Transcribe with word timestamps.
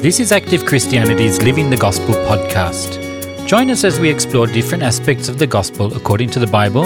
This 0.00 0.20
is 0.20 0.30
Active 0.30 0.64
Christianity's 0.64 1.42
Living 1.42 1.70
the 1.70 1.76
Gospel 1.76 2.14
podcast. 2.14 3.48
Join 3.48 3.68
us 3.68 3.82
as 3.82 3.98
we 3.98 4.08
explore 4.08 4.46
different 4.46 4.84
aspects 4.84 5.28
of 5.28 5.40
the 5.40 5.46
gospel 5.48 5.92
according 5.92 6.30
to 6.30 6.38
the 6.38 6.46
Bible 6.46 6.84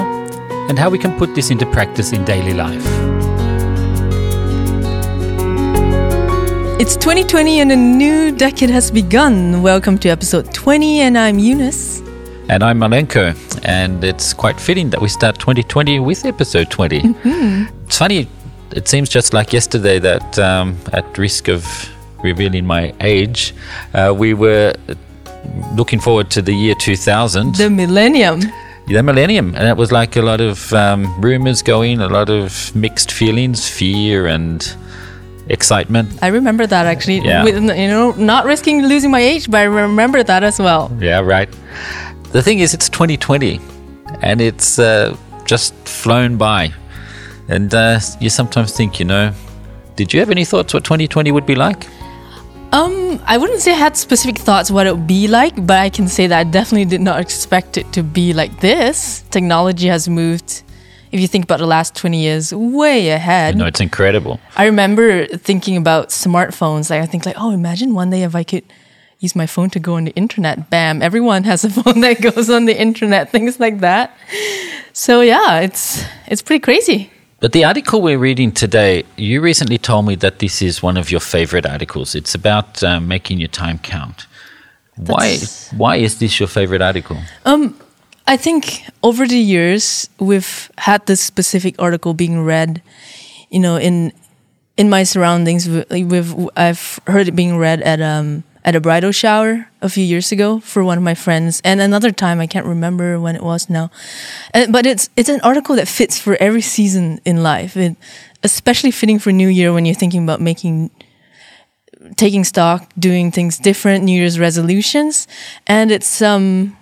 and 0.71 0.79
how 0.79 0.88
we 0.88 0.99
can 0.99 1.19
put 1.19 1.35
this 1.35 1.51
into 1.51 1.67
practice 1.67 2.14
in 2.14 2.25
daily 2.25 2.54
life. 2.54 2.83
It's 6.80 6.96
2020 6.96 7.61
and 7.61 7.73
a 7.73 7.77
new 7.77 8.35
decade 8.35 8.71
has 8.71 8.91
begun. 8.91 9.61
Welcome 9.61 9.99
to 9.99 10.09
episode 10.09 10.51
20, 10.55 11.01
and 11.01 11.19
I'm 11.19 11.39
Eunice. 11.39 12.01
And 12.49 12.63
I'm 12.63 12.79
Milenko, 12.79 13.37
and 13.63 14.03
it's 14.05 14.33
quite 14.33 14.59
fitting 14.59 14.89
that 14.89 15.03
we 15.03 15.09
start 15.09 15.39
2020 15.39 16.01
with 16.01 16.25
episode 16.25 16.71
20. 16.71 17.01
Mm-hmm. 17.03 17.85
It's 17.85 17.99
funny, 17.99 18.27
it 18.75 18.89
seems 18.89 19.11
just 19.11 19.35
like 19.35 19.53
yesterday 19.53 19.99
that, 19.99 20.39
um, 20.39 20.79
at 20.95 21.19
risk 21.19 21.49
of 21.49 21.91
revealing 22.23 22.66
my 22.66 22.95
age, 23.00 23.55
uh, 23.95 24.15
we 24.16 24.34
were 24.34 24.74
looking 25.74 26.01
forward 26.01 26.30
to 26.30 26.42
the 26.42 26.52
year 26.52 26.74
2000. 26.74 27.55
The 27.56 27.70
millennium. 27.70 28.41
The 28.87 29.02
millennium. 29.02 29.55
And 29.55 29.69
it 29.69 29.77
was 29.77 29.92
like 29.92 30.16
a 30.16 30.23
lot 30.23 30.41
of 30.41 30.73
um, 30.73 31.20
rumors 31.20 31.62
going, 31.62 32.00
a 32.00 32.09
lot 32.09 32.30
of 32.30 32.74
mixed 32.74 33.12
feelings, 33.12 33.69
fear 33.69 34.27
and 34.27 34.77
excitement. 35.48 36.11
I 36.23 36.28
remember 36.28 36.66
that 36.66 36.87
actually. 36.87 37.20
Yeah. 37.20 37.45
With, 37.45 37.56
you 37.56 37.88
know, 37.88 38.12
not 38.12 38.45
risking 38.45 38.83
losing 38.83 39.11
my 39.11 39.20
age, 39.20 39.50
but 39.50 39.59
I 39.59 39.64
remember 39.64 40.23
that 40.23 40.42
as 40.45 40.59
well. 40.59 40.91
Yeah, 41.00 41.20
right. 41.20 41.48
The 42.33 42.42
thing 42.42 42.61
is, 42.61 42.75
it's 42.75 42.89
2020 42.89 43.61
and 44.23 44.41
it's 44.41 44.78
uh, 44.78 45.16
just 45.45 45.75
flown 45.86 46.36
by. 46.36 46.73
And 47.48 47.75
uh, 47.75 48.00
you 48.20 48.30
sometimes 48.30 48.73
think, 48.77 48.98
you 48.98 49.05
know, 49.05 49.33
did 49.97 50.12
you 50.12 50.20
have 50.20 50.30
any 50.30 50.45
thoughts 50.45 50.73
what 50.73 50.84
2020 50.84 51.30
would 51.33 51.47
be 51.47 51.55
like? 51.55 51.86
Um, 52.73 53.21
I 53.27 53.37
wouldn't 53.37 53.61
say 53.61 53.73
I 53.73 53.77
had 53.77 53.99
specific 53.99 54.39
thoughts 54.39 54.71
what 54.71 54.87
it 54.87 54.97
would 54.97 55.06
be 55.06 55.28
like, 55.28 55.55
but 55.67 55.78
I 55.78 55.91
can 55.91 56.09
say 56.09 56.27
that 56.27 56.39
I 56.39 56.45
definitely 56.45 56.87
did 56.87 57.03
not 57.03 57.20
expect 57.20 57.77
it 57.77 57.92
to 57.92 58.03
be 58.03 58.33
like 58.33 58.61
this. 58.61 59.25
Technology 59.31 59.89
has 59.89 60.09
moved, 60.09 60.62
if 61.12 61.20
you 61.20 61.29
think 61.29 61.45
about 61.45 61.59
the 61.59 61.67
last 61.67 61.95
20 61.95 62.19
years, 62.19 62.55
way 62.55 63.11
ahead. 63.11 63.59
No, 63.59 63.67
it's 63.67 63.81
incredible. 63.81 64.41
I 64.56 64.64
remember 64.64 65.27
thinking 65.27 65.77
about 65.77 66.09
smartphones. 66.09 66.89
Like 66.89 67.03
I 67.03 67.06
think 67.06 67.27
like, 67.27 67.37
oh, 67.39 67.51
imagine 67.51 67.92
one 67.92 68.09
day 68.09 68.23
if 68.23 68.34
I 68.34 68.42
could 68.42 68.64
use 69.19 69.36
my 69.36 69.47
phone 69.47 69.69
to 69.70 69.79
go 69.79 69.97
on 69.97 70.05
the 70.05 70.12
internet. 70.12 70.70
Bam, 70.70 71.03
everyone 71.03 71.45
has 71.45 71.64
a 71.64 71.70
phone 71.83 72.01
that 72.01 72.23
goes 72.23 72.48
on 72.48 72.64
the 72.64 72.81
internet, 72.81 73.31
things 73.31 73.61
like 73.61 73.81
that. 73.81 74.17
So 74.95 75.20
yeah, 75.20 75.61
it's 75.61 76.03
it's 76.27 76.41
pretty 76.41 76.61
crazy. 76.61 77.11
But 77.43 77.51
the 77.51 77.65
article 77.65 78.01
we're 78.01 78.19
reading 78.21 78.53
today, 78.53 79.03
you 79.17 79.41
recently 79.41 79.77
told 79.77 80.07
me 80.07 80.15
that 80.15 80.39
this 80.39 80.62
is 80.62 80.81
one 80.81 80.97
of 80.97 81.11
your 81.11 81.19
favorite 81.19 81.67
articles. 81.67 82.15
It's 82.15 82.37
about 82.37 82.85
um, 82.85 83.09
making 83.09 83.41
your 83.41 83.48
time 83.48 83.81
count. 83.81 84.29
Why? 84.95 85.39
Why 85.77 85.97
is 85.97 86.20
this 86.20 86.39
your 86.39 86.47
favorite 86.47 86.81
article? 86.81 87.19
Um, 87.45 87.77
I 88.29 88.37
think 88.37 88.85
over 89.03 89.27
the 89.27 89.39
years 89.39 90.09
we've 90.20 90.70
had 90.79 91.05
this 91.07 91.20
specific 91.20 91.75
article 91.81 92.15
being 92.15 92.45
read, 92.45 92.81
you 93.51 93.59
know, 93.59 93.77
in 93.77 94.13
in 94.77 94.89
my 94.89 95.03
surroundings. 95.03 95.69
We've 95.91 96.48
I've 96.57 97.01
heard 97.09 97.27
it 97.27 97.35
being 97.35 97.59
read 97.59 97.83
at 97.83 98.01
um 98.01 98.45
at 98.64 98.77
a 98.77 98.80
bridal 98.80 99.12
shower 99.12 99.68
a 99.80 99.88
few 99.88 100.05
years 100.05 100.32
ago 100.32 100.60
for 100.60 100.84
one 100.84 100.98
of 100.98 101.05
my 101.05 101.14
friends, 101.14 101.60
and 101.64 101.80
another 101.80 102.12
time 102.12 102.41
I 102.41 102.46
can't 102.46 102.66
remember 102.66 103.18
when 103.18 103.34
it 103.34 103.42
was 103.42 103.68
now. 103.68 103.91
And, 104.55 104.72
but 104.72 104.86
it's 104.86 105.10
it's 105.16 105.28
an 105.28 105.41
article 105.42 105.77
that 105.77 105.88
fits 105.88 106.18
for 106.18 106.36
every 106.36 106.62
season 106.62 107.20
in 107.24 107.42
life, 107.42 107.77
it, 107.77 107.96
especially 108.42 108.90
fitting 108.90 109.18
for 109.18 109.33
New 109.33 109.48
Year 109.48 109.72
when 109.72 109.84
you're 109.84 109.94
thinking 109.94 110.22
about 110.24 110.40
making 110.40 110.90
taking 112.16 112.44
stock, 112.44 112.90
doing 112.98 113.30
things 113.30 113.58
different, 113.58 114.05
New 114.05 114.18
Year's 114.18 114.38
resolutions, 114.38 115.27
and 115.66 115.90
it's 115.90 116.22
um 116.22 116.77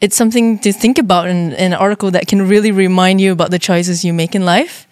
it's 0.00 0.16
something 0.16 0.58
to 0.58 0.72
think 0.72 0.98
about 0.98 1.28
in, 1.28 1.52
in 1.52 1.72
an 1.72 1.78
article 1.78 2.10
that 2.10 2.26
can 2.26 2.48
really 2.48 2.72
remind 2.72 3.20
you 3.20 3.32
about 3.32 3.50
the 3.50 3.58
choices 3.58 4.04
you 4.04 4.12
make 4.12 4.34
in 4.34 4.44
life. 4.44 4.86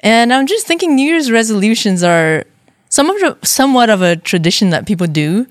And 0.00 0.32
I'm 0.32 0.46
just 0.46 0.66
thinking 0.66 0.94
New 0.94 1.08
Year's 1.08 1.30
resolutions 1.30 2.02
are 2.02 2.44
some 2.88 3.10
of 3.10 3.38
somewhat 3.46 3.90
of 3.90 4.02
a 4.02 4.16
tradition 4.16 4.70
that 4.70 4.86
people 4.86 5.06
do, 5.06 5.46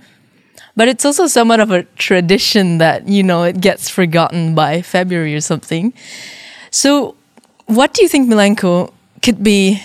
but 0.76 0.88
it's 0.88 1.06
also 1.06 1.28
somewhat 1.28 1.60
of 1.60 1.72
a 1.72 1.84
tradition 1.96 2.78
that 2.80 3.08
you 3.08 3.24
know 3.24 3.44
it 3.44 3.62
gets 3.62 3.90
forgotten 3.90 4.56
by 4.56 4.82
February 4.82 5.36
or 5.36 5.42
something. 5.42 5.94
So, 6.72 7.16
what 7.68 7.94
do 7.94 8.04
you 8.04 8.10
think, 8.10 8.30
Milenko, 8.30 8.94
could 9.22 9.44
be? 9.44 9.82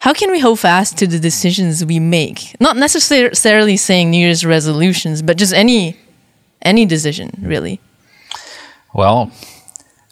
How 0.00 0.12
can 0.12 0.30
we 0.30 0.38
hold 0.38 0.60
fast 0.60 0.98
to 0.98 1.06
the 1.06 1.18
decisions 1.18 1.82
we 1.84 1.98
make? 1.98 2.54
Not 2.60 2.76
necessarily 2.76 3.76
saying 3.78 4.10
New 4.10 4.18
Year's 4.18 4.44
resolutions, 4.44 5.22
but 5.22 5.38
just 5.38 5.54
any 5.54 5.96
any 6.62 6.86
decision, 6.86 7.30
really. 7.42 7.80
Well, 8.94 9.32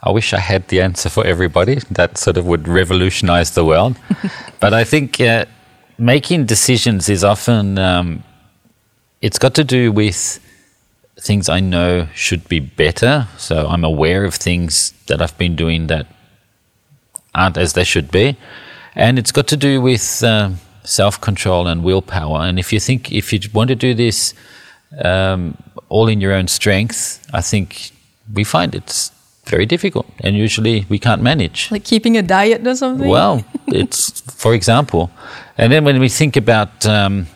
I 0.03 0.11
wish 0.11 0.33
I 0.33 0.41
had 0.41 0.69
the 0.69 0.81
answer 0.81 1.09
for 1.09 1.25
everybody 1.25 1.79
that 1.91 2.19
sort 2.19 2.37
of 2.37 2.47
would 2.47 2.67
revolutionize 2.67 3.53
the 3.53 3.65
world. 3.65 3.97
but 4.61 4.75
I 4.75 4.85
think 4.85 5.21
uh, 5.21 5.45
making 5.99 6.47
decisions 6.47 7.09
is 7.09 7.25
often 7.25 7.79
um, 7.79 8.25
it's 9.21 9.39
got 9.39 9.55
to 9.55 9.65
do 9.65 9.93
with 9.93 10.41
things 11.21 11.49
I 11.49 11.61
know 11.61 12.09
should 12.15 12.49
be 12.49 12.59
better. 12.59 13.29
So 13.39 13.67
I'm 13.69 13.85
aware 13.85 14.25
of 14.25 14.35
things 14.35 14.93
that 15.07 15.23
I've 15.23 15.37
been 15.39 15.57
doing 15.57 15.87
that 15.87 16.07
aren't 17.35 17.57
as 17.57 17.73
they 17.73 17.85
should 17.85 18.11
be, 18.11 18.37
and 18.95 19.19
it's 19.19 19.33
got 19.33 19.47
to 19.49 19.57
do 19.57 19.81
with 19.81 20.23
um, 20.25 20.59
self 20.85 21.21
control 21.21 21.67
and 21.67 21.83
willpower. 21.83 22.41
And 22.41 22.59
if 22.59 22.73
you 22.73 22.81
think 22.81 23.13
if 23.13 23.33
you 23.33 23.41
want 23.53 23.69
to 23.69 23.77
do 23.77 23.95
this 23.95 24.35
um, 25.03 25.57
all 25.89 26.09
in 26.09 26.21
your 26.21 26.33
own 26.33 26.49
strength, 26.49 27.27
I 27.33 27.41
think 27.41 27.93
we 28.33 28.45
find 28.45 28.75
it's 28.75 29.13
very 29.45 29.67
difficult 29.67 30.07
and 30.21 30.37
usually 30.37 30.87
we 30.89 30.99
can't 30.99 31.23
manage. 31.23 31.71
Like 31.71 31.85
keeping 31.85 32.17
a 32.17 32.23
diet 32.23 32.67
or 32.67 32.77
something? 32.77 33.09
Well, 33.09 33.45
it's, 33.67 34.21
for 34.33 34.55
example. 34.55 35.11
And 35.59 35.73
then 35.73 35.85
when 35.85 35.99
we 36.01 36.09
think 36.09 36.37
about 36.37 36.87
um, 36.87 37.27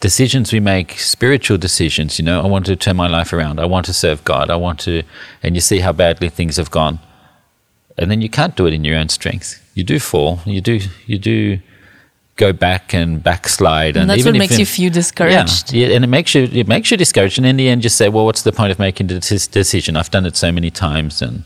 decisions 0.00 0.52
we 0.52 0.60
make, 0.60 0.98
spiritual 0.98 1.58
decisions, 1.58 2.18
you 2.18 2.24
know, 2.24 2.42
I 2.42 2.46
want 2.46 2.66
to 2.66 2.76
turn 2.76 2.96
my 2.96 3.08
life 3.08 3.32
around. 3.32 3.60
I 3.60 3.66
want 3.66 3.86
to 3.86 3.92
serve 3.92 4.24
God. 4.24 4.50
I 4.50 4.56
want 4.56 4.80
to, 4.80 5.02
and 5.42 5.54
you 5.54 5.60
see 5.60 5.80
how 5.80 5.92
badly 5.92 6.28
things 6.28 6.56
have 6.56 6.70
gone. 6.70 6.98
And 7.98 8.10
then 8.10 8.22
you 8.22 8.30
can't 8.30 8.56
do 8.56 8.66
it 8.66 8.72
in 8.72 8.84
your 8.84 8.96
own 8.96 9.10
strength. 9.10 9.60
You 9.74 9.84
do 9.84 9.98
fall. 9.98 10.40
You 10.46 10.60
do, 10.60 10.80
you 11.06 11.18
do 11.18 11.58
go 12.46 12.52
back 12.52 12.94
and 12.94 13.22
backslide. 13.22 13.96
And, 13.96 14.02
and 14.02 14.10
that's 14.10 14.24
what 14.24 14.36
makes 14.36 14.58
you 14.58 14.66
feel 14.66 14.90
discouraged. 14.90 15.72
Yeah, 15.72 15.94
and 15.94 16.04
it 16.04 16.08
makes 16.08 16.34
you 16.34 16.42
it 16.62 16.68
makes 16.68 16.90
you 16.90 16.96
discouraged. 16.96 17.38
And 17.38 17.46
in 17.46 17.56
the 17.56 17.68
end, 17.68 17.84
you 17.84 17.90
say, 17.90 18.08
"Well, 18.08 18.24
what's 18.24 18.42
the 18.42 18.52
point 18.52 18.72
of 18.72 18.78
making 18.78 19.06
this 19.08 19.48
decision? 19.48 19.96
I've 19.96 20.10
done 20.10 20.26
it 20.26 20.36
so 20.36 20.50
many 20.52 20.70
times." 20.70 21.22
And 21.22 21.44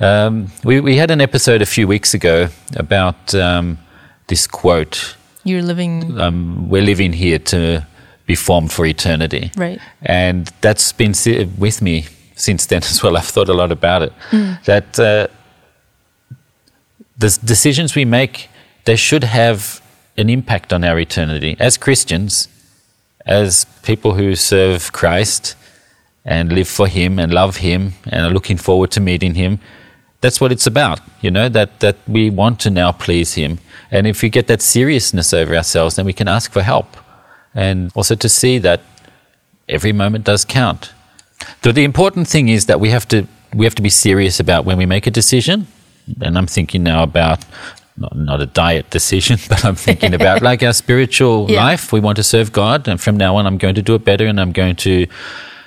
um, 0.00 0.50
we 0.64 0.80
we 0.80 0.96
had 0.96 1.10
an 1.10 1.20
episode 1.20 1.62
a 1.62 1.66
few 1.66 1.88
weeks 1.88 2.14
ago 2.14 2.48
about 2.76 3.34
um, 3.34 3.78
this 4.26 4.46
quote. 4.46 5.16
You're 5.44 5.62
living. 5.62 6.20
Um, 6.20 6.68
we're 6.70 6.86
living 6.86 7.12
here 7.12 7.38
to 7.38 7.86
be 8.26 8.34
formed 8.34 8.72
for 8.72 8.86
eternity. 8.86 9.50
Right. 9.56 9.80
And 10.02 10.52
that's 10.60 10.92
been 10.92 11.14
with 11.58 11.80
me 11.80 12.06
since 12.34 12.66
then 12.66 12.82
as 12.82 13.02
well. 13.02 13.16
I've 13.16 13.24
thought 13.34 13.48
a 13.48 13.54
lot 13.54 13.72
about 13.72 14.02
it. 14.02 14.12
Mm. 14.30 14.64
That 14.64 14.98
uh, 14.98 15.28
the 17.18 17.38
decisions 17.44 17.94
we 17.94 18.04
make, 18.04 18.48
they 18.84 18.96
should 18.96 19.24
have 19.24 19.80
an 20.18 20.30
impact 20.30 20.72
on 20.72 20.84
our 20.84 20.98
eternity. 20.98 21.56
As 21.58 21.76
Christians, 21.76 22.48
as 23.24 23.66
people 23.82 24.14
who 24.14 24.34
serve 24.34 24.92
Christ 24.92 25.54
and 26.24 26.52
live 26.52 26.68
for 26.68 26.86
Him 26.86 27.18
and 27.18 27.32
love 27.32 27.58
Him 27.58 27.94
and 28.06 28.26
are 28.26 28.32
looking 28.32 28.56
forward 28.56 28.90
to 28.92 29.00
meeting 29.00 29.34
Him, 29.34 29.58
that's 30.20 30.40
what 30.40 30.52
it's 30.52 30.66
about, 30.66 31.00
you 31.20 31.30
know, 31.30 31.48
that, 31.48 31.80
that 31.80 31.96
we 32.08 32.30
want 32.30 32.60
to 32.60 32.70
now 32.70 32.92
please 32.92 33.34
Him. 33.34 33.58
And 33.90 34.06
if 34.06 34.22
we 34.22 34.28
get 34.28 34.46
that 34.46 34.62
seriousness 34.62 35.32
over 35.32 35.54
ourselves, 35.54 35.96
then 35.96 36.06
we 36.06 36.12
can 36.12 36.28
ask 36.28 36.50
for 36.50 36.62
help. 36.62 36.96
And 37.54 37.92
also 37.94 38.14
to 38.14 38.28
see 38.28 38.58
that 38.58 38.80
every 39.68 39.92
moment 39.92 40.24
does 40.24 40.44
count. 40.44 40.92
So 41.62 41.72
the 41.72 41.84
important 41.84 42.28
thing 42.28 42.48
is 42.48 42.66
that 42.66 42.80
we 42.80 42.90
have 42.90 43.06
to 43.08 43.26
we 43.54 43.64
have 43.64 43.74
to 43.76 43.82
be 43.82 43.90
serious 43.90 44.40
about 44.40 44.64
when 44.64 44.76
we 44.76 44.86
make 44.86 45.06
a 45.06 45.10
decision. 45.10 45.66
And 46.20 46.36
I'm 46.36 46.46
thinking 46.46 46.82
now 46.82 47.02
about 47.02 47.44
not, 47.96 48.16
not 48.16 48.40
a 48.40 48.46
diet 48.46 48.90
decision, 48.90 49.38
but 49.48 49.64
I'm 49.64 49.74
thinking 49.74 50.14
about 50.14 50.42
like 50.42 50.62
our 50.62 50.72
spiritual 50.72 51.46
yeah. 51.50 51.64
life. 51.64 51.92
We 51.92 52.00
want 52.00 52.16
to 52.16 52.22
serve 52.22 52.52
God, 52.52 52.88
and 52.88 53.00
from 53.00 53.16
now 53.16 53.36
on, 53.36 53.46
I'm 53.46 53.58
going 53.58 53.74
to 53.74 53.82
do 53.82 53.94
it 53.94 54.04
better, 54.04 54.26
and 54.26 54.40
I'm 54.40 54.52
going 54.52 54.76
to, 54.76 54.90
yeah. 55.00 55.06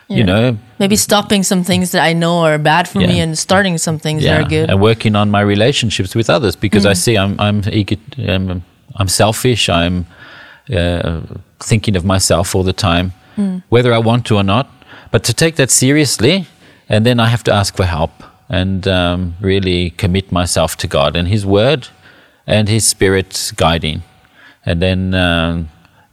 you 0.07 0.23
know, 0.23 0.57
maybe 0.79 0.95
stopping 0.95 1.43
some 1.43 1.63
things 1.63 1.91
that 1.91 2.03
I 2.03 2.13
know 2.13 2.39
are 2.39 2.57
bad 2.57 2.87
for 2.87 3.01
yeah. 3.01 3.07
me, 3.07 3.19
and 3.19 3.37
starting 3.37 3.77
some 3.77 3.99
things 3.99 4.23
that 4.23 4.41
are 4.41 4.47
good, 4.47 4.69
and 4.69 4.81
working 4.81 5.15
on 5.15 5.31
my 5.31 5.41
relationships 5.41 6.15
with 6.15 6.29
others 6.29 6.55
because 6.55 6.85
mm. 6.85 6.89
I 6.89 6.93
see 6.93 7.17
I'm 7.17 7.39
I'm 7.39 7.63
eager, 7.71 7.97
I'm, 8.17 8.63
I'm 8.95 9.07
selfish. 9.07 9.69
I'm 9.69 10.05
uh, 10.73 11.21
thinking 11.59 11.95
of 11.95 12.05
myself 12.05 12.55
all 12.55 12.63
the 12.63 12.73
time, 12.73 13.13
mm. 13.35 13.63
whether 13.69 13.93
I 13.93 13.97
want 13.99 14.25
to 14.27 14.35
or 14.35 14.43
not. 14.43 14.69
But 15.11 15.23
to 15.23 15.33
take 15.33 15.55
that 15.55 15.71
seriously, 15.71 16.45
and 16.87 17.05
then 17.05 17.19
I 17.19 17.29
have 17.29 17.43
to 17.45 17.53
ask 17.53 17.75
for 17.75 17.85
help 17.85 18.11
and 18.47 18.87
um, 18.87 19.35
really 19.41 19.91
commit 19.91 20.31
myself 20.31 20.75
to 20.77 20.87
God 20.87 21.15
and 21.15 21.27
His 21.27 21.45
Word 21.45 21.87
and 22.49 22.67
His 22.67 22.85
Spirit 22.85 23.53
guiding. 23.55 24.01
And 24.65 24.81
then, 24.81 25.13
uh, 25.13 25.63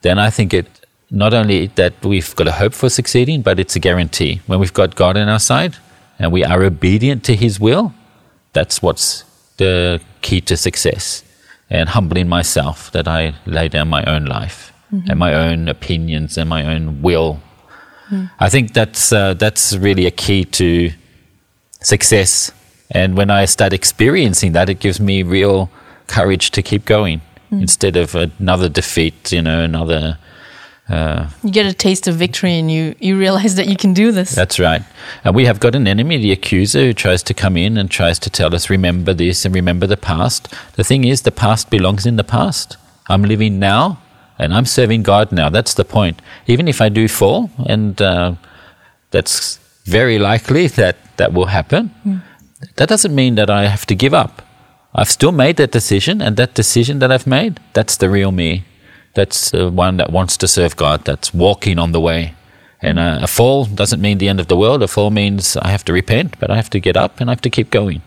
then 0.03 0.19
I 0.19 0.31
think 0.31 0.55
it 0.55 0.67
not 1.11 1.35
only 1.35 1.69
that 1.75 1.95
we've 2.05 2.35
got 2.37 2.47
a 2.47 2.53
hope 2.53 2.75
for 2.75 2.89
succeeding, 2.89 3.43
but 3.43 3.59
it's 3.59 3.75
a 3.75 3.79
guarantee. 3.79 4.41
When 4.47 4.61
we've 4.61 4.73
got 4.73 4.95
God 4.95 5.17
on 5.17 5.29
our 5.29 5.39
side 5.39 5.77
and 6.19 6.31
we 6.31 6.45
are 6.45 6.63
obedient 6.63 7.25
to 7.25 7.35
His 7.35 7.59
will, 7.59 7.95
that's 8.53 8.83
what's 8.83 9.25
the 9.57 10.01
key 10.21 10.41
to 10.43 10.57
success. 10.57 11.25
And 11.69 11.89
humbling 11.89 12.29
myself 12.29 12.93
that 12.93 13.09
I 13.09 13.35
lay 13.47 13.69
down 13.69 13.89
my 13.89 14.05
own 14.05 14.27
life 14.27 14.73
mm-hmm. 14.93 15.11
and 15.11 15.19
my 15.19 15.35
own 15.35 15.69
opinions 15.69 16.39
and 16.39 16.49
my 16.49 16.65
own 16.65 17.03
will. 17.03 17.41
Mm. 18.09 18.31
I 18.39 18.49
think 18.49 18.73
that's 18.73 19.13
uh, 19.13 19.35
that's 19.35 19.75
really 19.77 20.07
a 20.07 20.13
key 20.13 20.45
to 20.45 20.93
success. 21.81 22.53
And 22.93 23.17
when 23.17 23.31
I 23.31 23.47
start 23.47 23.73
experiencing 23.73 24.53
that, 24.53 24.69
it 24.69 24.79
gives 24.79 25.01
me 25.01 25.25
real 25.25 25.71
courage 26.07 26.51
to 26.53 26.63
keep 26.63 26.85
going 26.85 27.21
mm. 27.51 27.61
instead 27.61 27.97
of 27.97 28.15
another 28.15 28.69
defeat, 28.69 29.33
you 29.33 29.43
know, 29.43 29.63
another. 29.63 30.19
Uh, 30.89 31.29
you 31.43 31.51
get 31.51 31.67
a 31.67 31.73
taste 31.73 32.07
of 32.07 32.15
victory 32.15 32.53
and 32.59 32.71
you, 32.71 32.95
you 33.01 33.19
realize 33.19 33.57
that 33.57 33.67
you 33.67 33.77
can 33.77 33.93
do 33.93 34.13
this. 34.13 34.35
That's 34.35 34.61
right. 34.61 34.83
And 35.25 35.35
we 35.35 35.45
have 35.47 35.59
got 35.59 35.75
an 35.75 35.89
enemy, 35.89 36.17
the 36.19 36.31
accuser, 36.31 36.81
who 36.81 36.93
tries 36.93 37.25
to 37.25 37.35
come 37.35 37.57
in 37.57 37.77
and 37.77 37.91
tries 37.91 38.21
to 38.21 38.31
tell 38.31 38.55
us, 38.55 38.71
remember 38.71 39.13
this 39.13 39.45
and 39.45 39.53
remember 39.53 39.89
the 39.89 39.97
past. 39.97 40.55
The 40.75 40.85
thing 40.85 41.05
is, 41.05 41.23
the 41.23 41.33
past 41.33 41.71
belongs 41.71 42.07
in 42.07 42.17
the 42.17 42.25
past. 42.25 42.77
I'm 43.09 43.23
living 43.23 43.59
now 43.59 43.99
and 44.39 44.55
I'm 44.55 44.67
serving 44.67 45.03
God 45.03 45.33
now. 45.33 45.49
That's 45.49 45.75
the 45.75 45.85
point. 45.85 46.21
Even 46.47 46.69
if 46.69 46.81
I 46.81 46.89
do 46.89 47.09
fall, 47.09 47.51
and 47.67 48.01
uh, 48.01 48.35
that's 49.11 49.59
very 49.85 50.19
likely 50.19 50.67
that 50.69 50.97
that 51.17 51.33
will 51.33 51.47
happen, 51.47 51.91
mm. 52.05 52.23
that 52.77 52.89
doesn't 52.89 53.15
mean 53.15 53.37
that 53.37 53.51
I 53.51 53.67
have 53.67 53.87
to 53.87 53.95
give 53.95 54.15
up. 54.15 54.43
I've 54.99 55.11
still 55.11 55.33
made 55.33 55.57
that 55.57 55.73
decision, 55.73 56.23
and 56.23 56.37
that 56.37 56.55
decision 56.55 56.99
that 57.01 57.13
I've 57.13 57.27
made, 57.27 57.61
that's 57.75 57.99
the 57.99 58.09
real 58.09 58.33
me. 58.33 58.65
That's 59.15 59.51
the 59.51 59.71
one 59.71 59.99
that 59.99 60.11
wants 60.11 60.37
to 60.39 60.49
serve 60.49 60.75
God, 60.75 61.05
that's 61.05 61.35
walking 61.35 61.79
on 61.79 61.93
the 61.93 62.01
way. 62.01 62.35
And 62.81 62.99
uh, 62.99 63.21
a 63.23 63.27
fall 63.27 63.67
doesn't 63.67 64.01
mean 64.01 64.19
the 64.19 64.29
end 64.29 64.41
of 64.41 64.49
the 64.49 64.57
world. 64.57 64.83
A 64.83 64.89
fall 64.89 65.11
means 65.11 65.57
I 65.57 65.69
have 65.69 65.85
to 65.85 65.93
repent, 65.93 66.39
but 66.39 66.51
I 66.51 66.57
have 66.57 66.71
to 66.71 66.81
get 66.81 66.97
up 66.97 67.21
and 67.21 67.31
I 67.31 67.33
have 67.33 67.41
to 67.43 67.51
keep 67.51 67.71
going. 67.71 68.03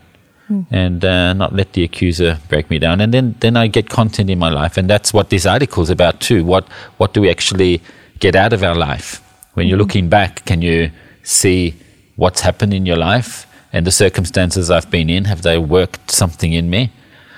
Mm. 0.48 0.66
And 0.70 1.04
uh, 1.04 1.32
not 1.32 1.54
let 1.54 1.72
the 1.72 1.84
accuser 1.84 2.38
break 2.48 2.70
me 2.70 2.78
down, 2.80 3.00
and 3.00 3.14
then 3.14 3.36
then 3.38 3.56
I 3.56 3.68
get 3.68 3.88
content 3.88 4.28
in 4.28 4.38
my 4.38 4.50
life, 4.50 4.76
and 4.76 4.90
that's 4.90 5.12
what 5.12 5.30
this 5.30 5.46
article 5.46 5.82
is 5.84 5.90
about 5.90 6.20
too. 6.20 6.44
What 6.44 6.68
what 6.98 7.14
do 7.14 7.20
we 7.20 7.30
actually 7.30 7.80
get 8.18 8.34
out 8.34 8.52
of 8.52 8.64
our 8.64 8.74
life? 8.74 9.22
When 9.54 9.68
you're 9.68 9.76
mm-hmm. 9.76 9.82
looking 9.82 10.08
back, 10.08 10.44
can 10.44 10.60
you 10.60 10.90
see 11.22 11.74
what's 12.16 12.40
happened 12.40 12.74
in 12.74 12.84
your 12.84 12.96
life? 12.96 13.46
And 13.72 13.86
the 13.86 13.92
circumstances 13.92 14.70
I've 14.70 14.90
been 14.90 15.08
in, 15.08 15.24
have 15.26 15.42
they 15.42 15.58
worked 15.58 16.10
something 16.10 16.52
in 16.52 16.70
me? 16.70 16.90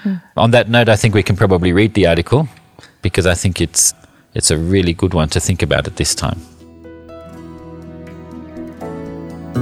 Mm. 0.04 0.22
On 0.36 0.50
that 0.52 0.68
note, 0.68 0.88
I 0.88 0.96
think 0.96 1.14
we 1.14 1.22
can 1.22 1.36
probably 1.36 1.72
read 1.72 1.94
the 1.94 2.06
article 2.06 2.48
because 3.02 3.26
I 3.26 3.34
think 3.34 3.60
it's, 3.60 3.92
it's 4.34 4.50
a 4.50 4.56
really 4.56 4.94
good 4.94 5.12
one 5.12 5.28
to 5.30 5.40
think 5.40 5.62
about 5.62 5.86
at 5.86 5.96
this 5.96 6.14
time. 6.14 6.40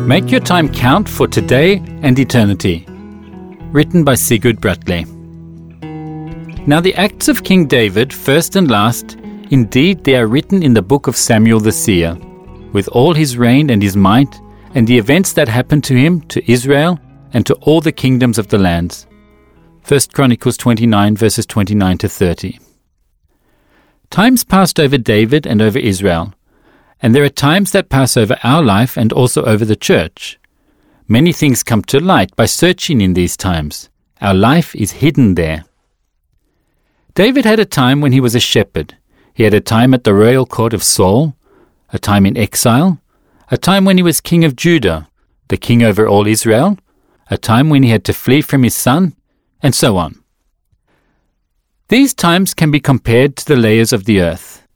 Make 0.07 0.31
your 0.31 0.41
time 0.41 0.73
count 0.73 1.09
for 1.09 1.27
today 1.27 1.79
and 2.03 2.19
eternity. 2.19 2.87
Written 3.73 4.05
by 4.05 4.15
Sigurd 4.15 4.61
Bratlie. 4.61 5.07
Now, 6.67 6.81
the 6.81 6.95
acts 6.95 7.29
of 7.29 7.43
King 7.43 7.67
David, 7.67 8.13
first 8.13 8.55
and 8.55 8.71
last, 8.71 9.17
indeed 9.51 10.05
they 10.05 10.15
are 10.15 10.27
written 10.27 10.63
in 10.63 10.75
the 10.75 10.83
book 10.83 11.07
of 11.07 11.17
Samuel 11.17 11.59
the 11.59 11.73
seer, 11.73 12.15
with 12.73 12.89
all 12.89 13.15
his 13.15 13.37
reign 13.37 13.71
and 13.71 13.83
his 13.83 13.97
might 13.97 14.41
and 14.75 14.87
the 14.87 14.99
events 14.99 15.33
that 15.33 15.49
happened 15.49 15.85
to 15.85 15.97
him, 15.97 16.21
to 16.23 16.51
Israel, 16.51 16.99
and 17.33 17.45
to 17.47 17.55
all 17.55 17.81
the 17.81 17.93
kingdoms 17.93 18.39
of 18.39 18.49
the 18.49 18.59
lands. 18.59 19.07
1 19.87 20.01
Chronicles 20.13 20.57
29, 20.57 21.17
verses 21.17 21.47
29 21.47 21.99
to 21.99 22.09
30. 22.09 22.59
Times 24.11 24.45
passed 24.45 24.79
over 24.79 24.99
David 24.99 25.47
and 25.47 25.63
over 25.63 25.79
Israel, 25.79 26.35
and 27.03 27.15
there 27.15 27.25
are 27.25 27.29
times 27.29 27.73
that 27.73 27.89
pass 27.89 28.17
over 28.17 28.37
our 28.43 28.63
life 28.63 28.97
and 28.97 29.13
also 29.13 29.45
over 29.45 29.65
the 29.65 29.77
church. 29.77 30.39
Many 31.09 31.33
things 31.33 31.63
come 31.63 31.83
to 31.85 31.99
light 31.99 32.35
by 32.37 32.47
searching 32.47 33.01
in 33.01 33.15
these 33.15 33.37
times. 33.37 33.89
Our 34.21 34.35
life 34.35 34.77
is 34.77 34.93
hidden 34.93 35.35
there. 35.35 35.65
David 37.15 37.45
had 37.45 37.59
a 37.59 37.65
time 37.65 38.01
when 38.01 38.13
he 38.13 38.21
was 38.21 38.35
a 38.35 38.41
shepherd. 38.41 38.97
He 39.35 39.43
had 39.43 39.55
a 39.55 39.61
time 39.61 39.95
at 39.95 40.05
the 40.05 40.15
royal 40.15 40.47
court 40.47 40.75
of 40.75 40.83
Saul, 40.83 41.35
a 41.93 41.99
time 41.99 42.27
in 42.27 42.37
exile, 42.37 43.00
a 43.51 43.59
time 43.59 43.85
when 43.85 43.97
he 43.97 44.03
was 44.03 44.21
king 44.21 44.45
of 44.45 44.55
Judah, 44.55 45.09
the 45.49 45.57
king 45.57 45.83
over 45.83 46.07
all 46.07 46.27
Israel, 46.27 46.79
a 47.31 47.37
time 47.37 47.69
when 47.69 47.83
he 47.83 47.91
had 47.91 48.05
to 48.05 48.13
flee 48.13 48.43
from 48.43 48.63
his 48.63 48.77
son, 48.77 49.15
and 49.61 49.75
so 49.75 49.97
on. 49.97 50.23
These 51.89 52.15
times 52.15 52.55
can 52.55 52.71
be 52.71 52.79
compared 52.79 53.35
to 53.37 53.45
the 53.45 53.57
layers 53.57 53.93
of 53.93 54.05
the 54.05 54.21
earth. 54.21 54.67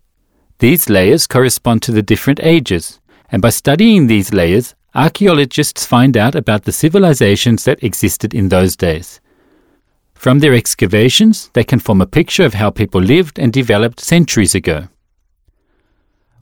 These 0.58 0.90
layers 0.90 1.28
correspond 1.28 1.82
to 1.82 1.92
the 1.92 2.02
different 2.02 2.40
ages, 2.42 3.00
and 3.30 3.40
by 3.40 3.50
studying 3.50 4.08
these 4.08 4.32
layers, 4.32 4.74
archaeologists 4.92 5.86
find 5.86 6.16
out 6.16 6.34
about 6.34 6.64
the 6.64 6.72
civilizations 6.72 7.64
that 7.64 7.82
existed 7.82 8.34
in 8.34 8.48
those 8.48 8.74
days. 8.74 9.20
From 10.14 10.40
their 10.40 10.54
excavations, 10.54 11.50
they 11.52 11.64
can 11.64 11.78
form 11.78 12.00
a 12.00 12.06
picture 12.06 12.44
of 12.44 12.54
how 12.54 12.70
people 12.70 13.00
lived 13.00 13.38
and 13.38 13.52
developed 13.52 14.00
centuries 14.00 14.56
ago. 14.56 14.88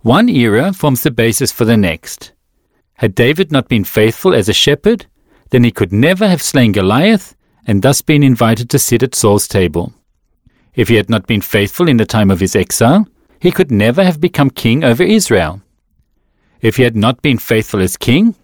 One 0.02 0.28
era 0.28 0.72
forms 0.72 1.04
the 1.04 1.12
basis 1.12 1.52
for 1.52 1.64
the 1.64 1.76
next. 1.76 2.32
Had 2.94 3.14
David 3.14 3.52
not 3.52 3.68
been 3.68 3.84
faithful 3.84 4.34
as 4.34 4.48
a 4.48 4.52
shepherd, 4.52 5.06
then 5.50 5.62
he 5.62 5.70
could 5.70 5.92
never 5.92 6.28
have 6.28 6.42
slain 6.42 6.72
Goliath 6.72 7.36
and 7.66 7.82
thus 7.82 8.02
been 8.02 8.24
invited 8.24 8.68
to 8.70 8.80
sit 8.80 9.04
at 9.04 9.14
Saul's 9.14 9.46
table. 9.46 9.92
If 10.74 10.88
he 10.88 10.96
had 10.96 11.08
not 11.08 11.28
been 11.28 11.40
faithful 11.40 11.88
in 11.88 11.98
the 11.98 12.04
time 12.04 12.32
of 12.32 12.40
his 12.40 12.56
exile, 12.56 13.06
he 13.38 13.52
could 13.52 13.70
never 13.70 14.02
have 14.02 14.20
become 14.20 14.50
king 14.50 14.82
over 14.82 15.04
Israel. 15.04 15.60
If 16.60 16.76
he 16.76 16.82
had 16.82 16.96
not 16.96 17.22
been 17.22 17.38
faithful 17.38 17.80
as 17.80 17.96
king, 17.96 18.34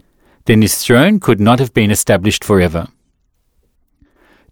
then 0.45 0.63
his 0.63 0.79
throne 0.79 1.19
could 1.19 1.41
not 1.41 1.59
have 1.59 1.75
been 1.75 1.91
established 1.91 2.45
forever. 2.45 2.87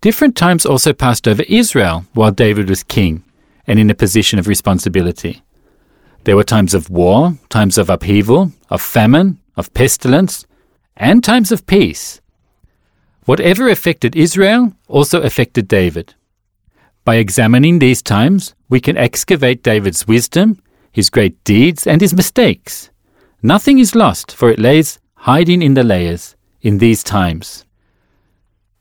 Different 0.01 0.37
times 0.37 0.67
also 0.67 0.93
passed 0.93 1.29
over 1.29 1.45
Israel 1.49 2.05
while 2.15 2.33
David 2.33 2.69
was 2.69 2.83
king 2.83 3.25
and 3.67 3.79
in 3.79 3.91
a 3.91 3.95
position 3.95 4.39
of 4.39 4.49
responsibility. 4.49 5.43
There 6.27 6.35
were 6.35 6.43
times 6.43 6.75
of 6.75 6.91
war, 6.91 7.39
times 7.51 7.79
of 7.79 7.89
upheaval, 7.89 8.51
of 8.69 8.83
famine, 8.83 9.39
of 9.57 9.73
pestilence, 9.75 10.45
and 10.97 11.23
times 11.23 11.53
of 11.53 11.69
peace. 11.69 12.21
Whatever 13.27 13.69
affected 13.69 14.17
Israel 14.17 14.73
also 14.89 15.23
affected 15.23 15.69
David. 15.69 16.15
By 17.05 17.15
examining 17.17 17.79
these 17.79 18.03
times, 18.03 18.57
we 18.69 18.81
can 18.81 18.97
excavate 18.97 19.63
David's 19.63 20.09
wisdom, 20.09 20.61
his 20.91 21.11
great 21.11 21.45
deeds, 21.45 21.87
and 21.87 22.01
his 22.01 22.13
mistakes. 22.13 22.91
Nothing 23.41 23.79
is 23.79 23.95
lost, 23.95 24.35
for 24.35 24.51
it 24.51 24.59
lays 24.59 24.99
hiding 25.15 25.63
in 25.63 25.75
the 25.75 25.85
layers 25.85 26.35
in 26.61 26.79
these 26.79 27.05
times. 27.05 27.65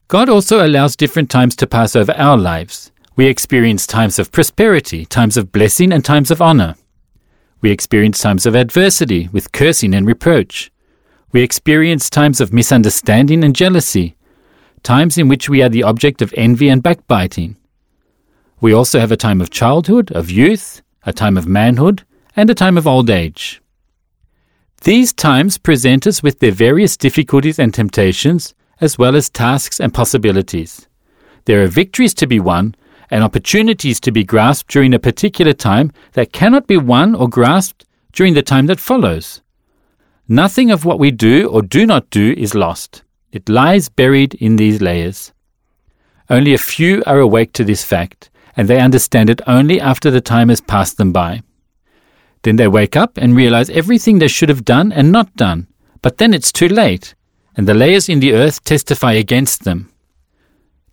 God 0.08 0.29
also 0.29 0.65
allows 0.65 0.96
different 0.96 1.29
times 1.29 1.55
to 1.58 1.67
pass 1.67 1.96
over 1.96 2.13
our 2.13 2.39
lives. 2.39 2.91
We 3.15 3.27
experience 3.27 3.86
times 3.86 4.17
of 4.17 4.31
prosperity, 4.31 5.05
times 5.05 5.38
of 5.38 5.51
blessing, 5.51 5.93
and 5.93 6.03
times 6.03 6.31
of 6.31 6.41
honor. 6.41 6.74
We 7.65 7.72
experience 7.72 8.19
times 8.19 8.45
of 8.45 8.53
adversity 8.53 9.27
with 9.31 9.51
cursing 9.51 9.95
and 9.95 10.05
reproach. 10.05 10.72
We 11.31 11.41
experience 11.41 12.12
times 12.12 12.39
of 12.39 12.53
misunderstanding 12.53 13.43
and 13.43 13.55
jealousy, 13.55 14.15
times 14.84 15.17
in 15.17 15.27
which 15.27 15.50
we 15.50 15.63
are 15.63 15.69
the 15.69 15.81
object 15.81 16.22
of 16.22 16.31
envy 16.38 16.69
and 16.69 16.84
backbiting. 16.84 17.57
We 18.62 18.72
also 18.72 19.00
have 19.00 19.12
a 19.12 19.17
time 19.17 19.41
of 19.41 19.50
childhood, 19.50 20.12
of 20.12 20.29
youth, 20.29 20.84
a 21.07 21.12
time 21.12 21.38
of 21.38 21.48
manhood, 21.48 22.05
and 22.36 22.51
a 22.51 22.53
time 22.53 22.77
of 22.77 22.86
old 22.86 23.10
age. 23.10 23.63
These 24.84 25.12
times 25.12 25.57
present 25.57 26.05
us 26.05 26.22
with 26.22 26.41
their 26.41 26.51
various 26.51 26.95
difficulties 26.95 27.57
and 27.57 27.74
temptations, 27.74 28.53
as 28.79 29.00
well 29.00 29.15
as 29.15 29.27
tasks 29.27 29.79
and 29.79 29.91
possibilities. 29.91 30.88
There 31.45 31.63
are 31.63 31.67
victories 31.81 32.13
to 32.13 32.27
be 32.27 32.39
won, 32.39 32.75
and 33.09 33.24
opportunities 33.24 34.00
to 34.01 34.12
be 34.12 34.24
grasped 34.24 34.71
during 34.71 34.93
a 34.93 35.00
particular 35.00 35.53
time 35.53 35.91
that 36.13 36.33
cannot 36.33 36.67
be 36.67 36.77
won 36.77 37.15
or 37.15 37.29
grasped 37.29 37.85
during 38.13 38.33
the 38.33 38.41
time 38.41 38.65
that 38.67 38.79
follows. 38.79 39.41
Nothing 40.27 40.71
of 40.71 40.85
what 40.85 41.00
we 41.00 41.12
do 41.12 41.47
or 41.47 41.62
do 41.62 41.85
not 41.85 42.09
do 42.09 42.33
is 42.38 42.55
lost. 42.55 43.03
It 43.31 43.50
lies 43.50 43.89
buried 43.89 44.33
in 44.35 44.55
these 44.55 44.81
layers. 44.81 45.33
Only 46.29 46.53
a 46.53 46.57
few 46.57 47.03
are 47.05 47.19
awake 47.19 47.53
to 47.53 47.63
this 47.63 47.83
fact, 47.83 48.29
and 48.57 48.67
they 48.67 48.79
understand 48.79 49.29
it 49.29 49.41
only 49.45 49.79
after 49.79 50.09
the 50.09 50.21
time 50.21 50.50
has 50.50 50.62
passed 50.62 50.97
them 50.97 51.12
by. 51.12 51.43
Then 52.41 52.55
they 52.55 52.67
wake 52.67 52.95
up 52.95 53.17
and 53.17 53.35
realize 53.35 53.69
everything 53.69 54.19
they 54.19 54.27
should 54.27 54.50
have 54.50 54.65
done 54.65 54.91
and 54.91 55.12
not 55.12 55.35
done, 55.35 55.67
but 56.01 56.17
then 56.17 56.33
it's 56.33 56.51
too 56.51 56.67
late, 56.67 57.13
and 57.55 57.67
the 57.67 57.74
layers 57.74 58.09
in 58.09 58.19
the 58.19 58.33
earth 58.33 58.63
testify 58.63 59.13
against 59.13 59.63
them. 59.63 59.91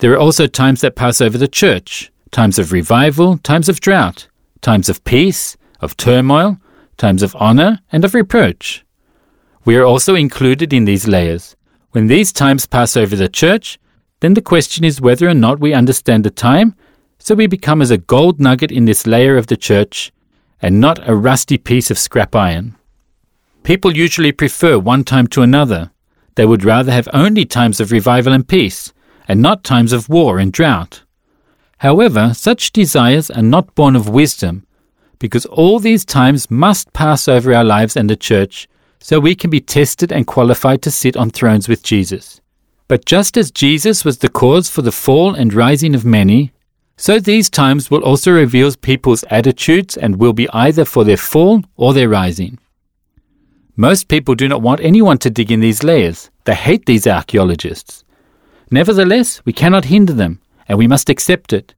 There 0.03 0.13
are 0.13 0.19
also 0.19 0.49
times 0.49 0.81
that 0.81 0.97
pass 0.97 1.21
over 1.21 1.39
the 1.39 1.47
church 1.47 2.11
times 2.33 2.59
of 2.59 2.73
revival, 2.73 3.39
times 3.39 3.69
of 3.69 3.79
drought, 3.79 4.27
times 4.61 4.89
of 4.89 5.05
peace, 5.05 5.57
of 5.79 5.97
turmoil, 5.97 6.59
times 6.97 7.23
of 7.23 7.37
honor, 7.39 7.79
and 7.93 8.05
of 8.05 8.13
reproach. 8.13 8.85
We 9.65 9.77
are 9.77 9.85
also 9.85 10.17
included 10.17 10.73
in 10.73 10.87
these 10.87 11.07
layers. 11.07 11.55
When 11.93 12.09
these 12.09 12.33
times 12.33 12.67
pass 12.67 12.97
over 12.97 13.15
the 13.15 13.29
church, 13.29 13.79
then 14.19 14.35
the 14.35 14.43
question 14.43 14.83
is 14.83 15.01
whether 15.01 15.29
or 15.29 15.35
not 15.35 15.61
we 15.61 15.73
understand 15.73 16.25
the 16.25 16.31
time, 16.31 16.75
so 17.21 17.37
we 17.37 17.47
become 17.47 17.81
as 17.81 17.93
a 17.93 17.99
gold 17.99 18.41
nugget 18.41 18.73
in 18.73 18.87
this 18.87 19.07
layer 19.07 19.37
of 19.37 19.47
the 19.47 19.57
church, 19.57 20.11
and 20.61 20.81
not 20.81 21.09
a 21.09 21.15
rusty 21.15 21.59
piece 21.59 21.93
of 21.93 21.99
scrap 21.99 22.35
iron. 22.35 22.75
People 23.63 23.97
usually 23.97 24.33
prefer 24.33 24.81
one 24.81 25.05
time 25.05 25.29
to 25.29 25.43
another. 25.43 25.93
They 26.35 26.45
would 26.45 26.65
rather 26.65 26.91
have 26.91 27.09
only 27.13 27.45
times 27.45 27.79
of 27.79 27.93
revival 27.93 28.33
and 28.33 28.49
peace, 28.49 28.93
and 29.33 29.41
not 29.41 29.65
times 29.65 29.95
of 29.95 30.11
war 30.11 30.39
and 30.39 30.53
drought. 30.53 31.03
However, 31.79 32.35
such 32.35 32.71
desires 32.71 33.31
are 33.31 33.43
not 33.43 33.75
born 33.75 33.97
of 33.97 34.11
wisdom, 34.11 34.67
because 35.19 35.47
all 35.47 35.79
these 35.79 36.05
times 36.05 36.51
must 36.51 36.93
pass 36.93 37.29
over 37.29 37.55
our 37.55 37.65
lives 37.65 37.97
and 37.97 38.11
the 38.11 38.15
church, 38.15 38.69
so 39.01 39.19
we 39.19 39.35
can 39.35 39.49
be 39.49 39.59
tested 39.59 40.13
and 40.13 40.27
qualified 40.27 40.83
to 40.83 40.91
sit 40.91 41.17
on 41.17 41.31
thrones 41.31 41.67
with 41.67 41.83
Jesus. 41.83 42.43
But 42.89 43.07
just 43.07 43.39
as 43.39 43.51
Jesus 43.51 44.05
was 44.05 44.19
the 44.19 44.29
cause 44.29 44.69
for 44.69 44.83
the 44.83 44.93
fall 44.93 45.35
and 45.35 45.55
rising 45.55 45.95
of 45.95 46.05
many, 46.05 46.53
so 46.99 47.19
these 47.19 47.49
times 47.49 47.91
will 47.91 48.05
also 48.05 48.33
reveal 48.33 48.71
people's 48.83 49.25
attitudes 49.31 49.97
and 49.97 50.17
will 50.17 50.35
be 50.35 50.49
either 50.51 50.85
for 50.85 51.05
their 51.05 51.17
fall 51.17 51.63
or 51.77 51.95
their 51.95 52.11
rising. 52.11 52.59
Most 53.77 54.09
people 54.09 54.35
do 54.35 54.47
not 54.47 54.61
want 54.61 54.81
anyone 54.81 55.17
to 55.19 55.31
dig 55.31 55.51
in 55.51 55.61
these 55.61 55.83
layers. 55.83 56.31
They 56.45 56.55
hate 56.55 56.85
these 56.85 57.07
archaeologists. 57.07 58.02
Nevertheless, 58.73 59.43
we 59.45 59.53
cannot 59.53 59.85
hinder 59.85 60.15
them, 60.15 60.41
and 60.67 60.79
we 60.79 60.87
must 60.87 61.11
accept 61.11 61.53
it. 61.53 61.75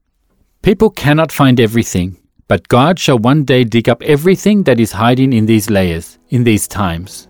People 0.62 0.90
cannot 0.90 1.32
find 1.32 1.58
everything, 1.58 2.16
but 2.46 2.68
God 2.68 3.00
shall 3.00 3.18
one 3.18 3.42
day 3.42 3.64
dig 3.64 3.88
up 3.88 4.00
everything 4.02 4.62
that 4.62 4.78
is 4.78 4.92
hiding 4.92 5.32
in 5.32 5.44
these 5.44 5.68
layers, 5.68 6.20
in 6.28 6.44
these 6.44 6.68
times. 6.68 7.26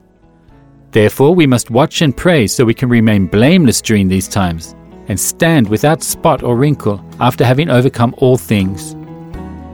Therefore, 0.90 1.35
we 1.35 1.47
must 1.47 1.71
watch 1.71 2.02
and 2.02 2.14
pray 2.14 2.47
so 2.47 2.66
we 2.66 2.75
can 2.75 2.90
remain 2.90 3.26
blameless 3.26 3.80
during 3.80 4.06
these 4.06 4.28
times 4.28 4.75
and 5.09 5.18
stand 5.18 5.66
without 5.71 6.02
spot 6.02 6.42
or 6.42 6.56
wrinkle 6.56 7.02
after 7.18 7.42
having 7.42 7.71
overcome 7.71 8.14
all 8.18 8.37
things. 8.37 8.94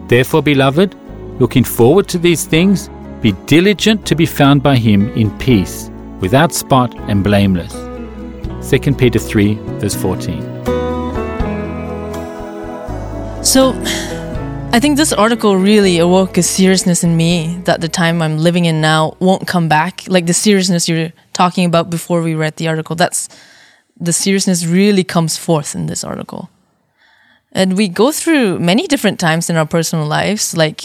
Therefore, 0.09 0.41
beloved, 0.43 0.95
looking 1.41 1.65
forward 1.65 2.07
to 2.11 2.19
these 2.19 2.45
things, 2.45 2.89
be 3.21 3.33
diligent 3.47 4.07
to 4.07 4.15
be 4.15 4.25
found 4.25 4.63
by 4.63 4.77
him 4.77 5.09
in 5.15 5.37
peace, 5.39 5.91
without 6.21 6.53
spot 6.53 6.97
and 7.11 7.25
blameless. 7.25 7.90
2 8.71 8.79
Peter 8.95 9.19
3, 9.19 9.55
verse 9.81 9.97
14. 9.97 10.41
So, 13.43 13.73
I 14.73 14.79
think 14.79 14.97
this 14.97 15.13
article 15.13 15.57
really 15.57 15.99
awoke 15.99 16.39
a 16.39 16.43
seriousness 16.45 17.03
in 17.03 17.17
me 17.17 17.61
that 17.65 17.81
the 17.81 17.89
time 17.89 18.23
I'm 18.23 18.39
living 18.39 18.67
in 18.67 18.81
now 18.81 19.17
won't 19.19 19.49
come 19.49 19.69
back. 19.69 20.05
Like 20.07 20.27
the 20.27 20.33
seriousness 20.33 20.89
you're 20.89 21.13
talking 21.33 21.65
about 21.65 21.91
before 21.91 22.23
we 22.23 22.37
read 22.37 22.59
the 22.59 22.69
article, 22.69 22.95
that's 22.95 23.29
the 23.99 24.13
seriousness 24.13 24.65
really 24.65 25.03
comes 25.03 25.37
forth 25.37 25.75
in 25.75 25.87
this 25.87 26.05
article. 26.05 26.49
And 27.51 27.77
we 27.77 27.89
go 27.89 28.13
through 28.13 28.61
many 28.61 28.87
different 28.87 29.19
times 29.19 29.51
in 29.51 29.57
our 29.57 29.67
personal 29.67 30.07
lives, 30.07 30.57
like, 30.57 30.85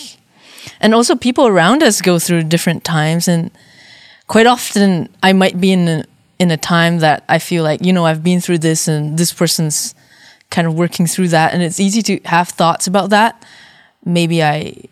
and 0.79 0.95
also 0.95 1.15
people 1.15 1.45
around 1.45 1.83
us 1.83 2.01
go 2.01 2.17
through 2.17 2.45
different 2.45 2.83
times. 2.83 3.27
And 3.27 3.51
quite 4.25 4.47
often, 4.47 5.07
I 5.21 5.33
might 5.33 5.61
be 5.61 5.71
in 5.71 5.87
a, 5.87 6.05
in 6.37 6.51
a 6.51 6.57
time 6.57 6.99
that 6.99 7.23
I 7.29 7.39
feel 7.39 7.63
like, 7.63 7.83
you 7.83 7.93
know, 7.93 8.05
I've 8.05 8.23
been 8.23 8.41
through 8.41 8.59
this 8.59 8.87
and 8.87 9.17
this 9.17 9.33
person's 9.33 9.95
kind 10.49 10.67
of 10.67 10.75
working 10.75 11.07
through 11.07 11.29
that. 11.29 11.53
And 11.53 11.63
it's 11.63 11.79
easy 11.79 12.01
to 12.03 12.19
have 12.25 12.49
thoughts 12.49 12.87
about 12.87 13.09
that 13.09 13.43
maybe 14.05 14.43
I 14.43 14.83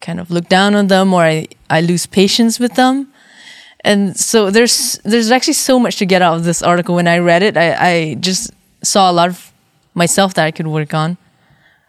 kind 0.00 0.20
of 0.20 0.30
look 0.30 0.48
down 0.48 0.74
on 0.74 0.88
them 0.88 1.12
or 1.14 1.22
I, 1.22 1.48
I 1.70 1.80
lose 1.80 2.06
patience 2.06 2.60
with 2.60 2.74
them. 2.74 3.08
And 3.84 4.16
so 4.16 4.50
there's 4.50 5.00
there's 5.04 5.32
actually 5.32 5.54
so 5.54 5.78
much 5.78 5.96
to 5.96 6.06
get 6.06 6.22
out 6.22 6.36
of 6.36 6.44
this 6.44 6.62
article. 6.62 6.94
When 6.94 7.08
I 7.08 7.18
read 7.18 7.42
it, 7.42 7.56
I, 7.56 7.74
I 7.74 8.14
just 8.14 8.52
saw 8.82 9.10
a 9.10 9.12
lot 9.12 9.28
of 9.28 9.52
myself 9.94 10.34
that 10.34 10.44
I 10.44 10.52
could 10.52 10.68
work 10.68 10.94
on. 10.94 11.16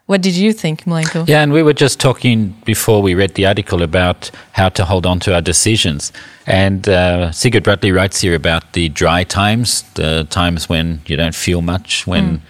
What 0.05 0.21
did 0.21 0.35
you 0.35 0.51
think, 0.51 0.83
Milenko? 0.83 1.27
Yeah, 1.27 1.41
and 1.43 1.53
we 1.53 1.63
were 1.63 1.73
just 1.73 1.99
talking 1.99 2.55
before 2.65 3.01
we 3.01 3.15
read 3.15 3.35
the 3.35 3.45
article 3.45 3.81
about 3.81 4.31
how 4.51 4.67
to 4.69 4.83
hold 4.83 5.05
on 5.05 5.19
to 5.21 5.33
our 5.33 5.41
decisions. 5.41 6.11
And 6.45 6.89
uh, 6.89 7.31
Sigurd 7.31 7.63
Bratlie 7.63 7.95
writes 7.95 8.19
here 8.19 8.35
about 8.35 8.73
the 8.73 8.89
dry 8.89 9.23
times, 9.23 9.83
the 9.93 10.27
times 10.29 10.67
when 10.67 11.01
you 11.05 11.15
don't 11.15 11.33
feel 11.33 11.61
much, 11.61 12.05
when 12.05 12.39
mm. 12.39 12.41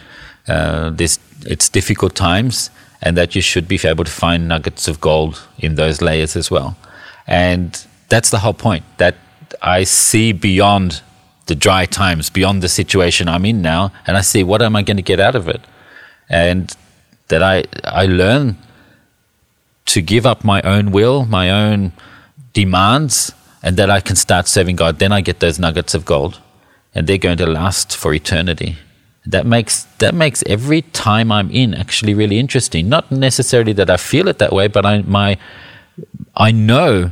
uh, 0.47 0.89
this 0.89 1.19
it's 1.45 1.69
difficult 1.69 2.15
times 2.15 2.71
and 3.01 3.17
that 3.17 3.35
you 3.35 3.41
should 3.41 3.67
be 3.67 3.79
able 3.83 4.05
to 4.05 4.11
find 4.11 4.47
nuggets 4.47 4.87
of 4.87 4.99
gold 4.99 5.45
in 5.59 5.75
those 5.75 6.01
layers 6.01 6.35
as 6.35 6.49
well. 6.49 6.75
And 7.27 7.85
that's 8.09 8.31
the 8.31 8.39
whole 8.39 8.53
point 8.53 8.83
that 8.97 9.15
I 9.61 9.83
see 9.83 10.31
beyond 10.31 11.01
the 11.45 11.55
dry 11.55 11.85
times, 11.85 12.29
beyond 12.29 12.63
the 12.63 12.69
situation 12.69 13.27
I'm 13.27 13.45
in 13.45 13.61
now, 13.61 13.91
and 14.07 14.17
I 14.17 14.21
see 14.21 14.43
what 14.43 14.61
am 14.61 14.75
I 14.75 14.81
going 14.81 14.97
to 14.97 15.03
get 15.03 15.19
out 15.19 15.35
of 15.35 15.47
it, 15.47 15.61
and 16.29 16.75
that 17.33 17.43
I 17.43 17.63
I 18.03 18.05
learn 18.21 18.45
to 19.93 20.01
give 20.01 20.25
up 20.31 20.43
my 20.43 20.61
own 20.73 20.91
will, 20.91 21.25
my 21.25 21.47
own 21.49 21.91
demands, 22.53 23.33
and 23.63 23.77
that 23.77 23.89
I 23.97 23.99
can 24.07 24.15
start 24.15 24.47
serving 24.47 24.77
God. 24.77 24.99
Then 24.99 25.11
I 25.11 25.21
get 25.21 25.39
those 25.39 25.57
nuggets 25.65 25.93
of 25.97 26.05
gold, 26.05 26.39
and 26.95 27.07
they're 27.07 27.25
going 27.27 27.37
to 27.37 27.49
last 27.61 27.97
for 27.97 28.13
eternity 28.13 28.77
that 29.25 29.45
makes 29.45 29.83
that 29.99 30.13
makes 30.13 30.43
every 30.47 30.81
time 30.81 31.31
I'm 31.31 31.49
in 31.51 31.73
actually 31.73 32.13
really 32.13 32.39
interesting. 32.39 32.89
Not 32.89 33.11
necessarily 33.11 33.73
that 33.73 33.89
I 33.89 33.97
feel 33.97 34.27
it 34.27 34.37
that 34.39 34.51
way, 34.51 34.67
but 34.67 34.85
I 34.85 35.01
my 35.01 35.37
I 36.35 36.51
know 36.51 37.11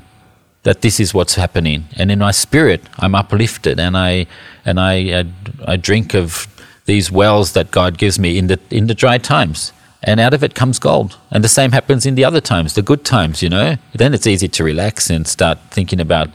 that 0.64 0.82
this 0.82 1.00
is 1.00 1.14
what's 1.14 1.36
happening, 1.36 1.86
and 1.98 2.12
in 2.12 2.20
my 2.20 2.32
spirit 2.32 2.82
I'm 3.00 3.16
uplifted, 3.16 3.80
and 3.80 3.96
I 3.98 4.28
and 4.66 4.80
I 4.80 4.94
I, 5.20 5.26
I 5.74 5.78
drink 5.78 6.14
of 6.14 6.48
these 6.86 7.12
wells 7.12 7.54
that 7.54 7.72
God 7.72 7.98
gives 7.98 8.20
me 8.20 8.38
in 8.38 8.48
the 8.48 8.60
in 8.70 8.88
the 8.88 8.96
dry 8.96 9.18
times. 9.18 9.72
And 10.04 10.20
out 10.20 10.34
of 10.34 10.44
it 10.44 10.56
comes 10.56 10.80
gold. 10.80 11.18
And 11.30 11.44
the 11.44 11.50
same 11.50 11.72
happens 11.72 12.06
in 12.06 12.16
the 12.16 12.26
other 12.26 12.42
times, 12.42 12.74
the 12.74 12.82
good 12.82 13.06
times, 13.06 13.44
you 13.44 13.50
know. 13.50 13.76
Then 13.94 14.14
it's 14.14 14.28
easy 14.28 14.48
to 14.48 14.64
relax 14.64 15.10
and 15.10 15.28
start 15.28 15.60
thinking 15.70 16.00
about 16.00 16.30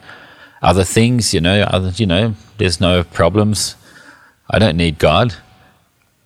other 0.62 0.84
things, 0.84 1.34
you 1.34 1.40
know, 1.40 1.62
other 1.62 1.90
you 1.96 2.06
know, 2.06 2.34
there's 2.58 2.80
no 2.80 3.02
problems. 3.02 3.74
I 4.48 4.58
don't 4.58 4.76
need 4.76 4.98
God 4.98 5.34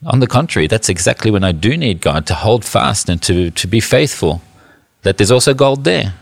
on 0.06 0.20
the 0.20 0.26
contrary, 0.26 0.66
that's 0.66 0.88
exactly 0.88 1.30
when 1.30 1.44
I 1.44 1.52
do 1.52 1.76
need 1.76 2.00
God 2.00 2.26
to 2.28 2.34
hold 2.34 2.64
fast 2.64 3.08
and 3.08 3.20
to, 3.22 3.50
to 3.50 3.66
be 3.66 3.80
faithful, 3.80 4.40
that 5.02 5.18
there's 5.18 5.30
also 5.30 5.52
gold 5.52 5.84
there. 5.84 6.14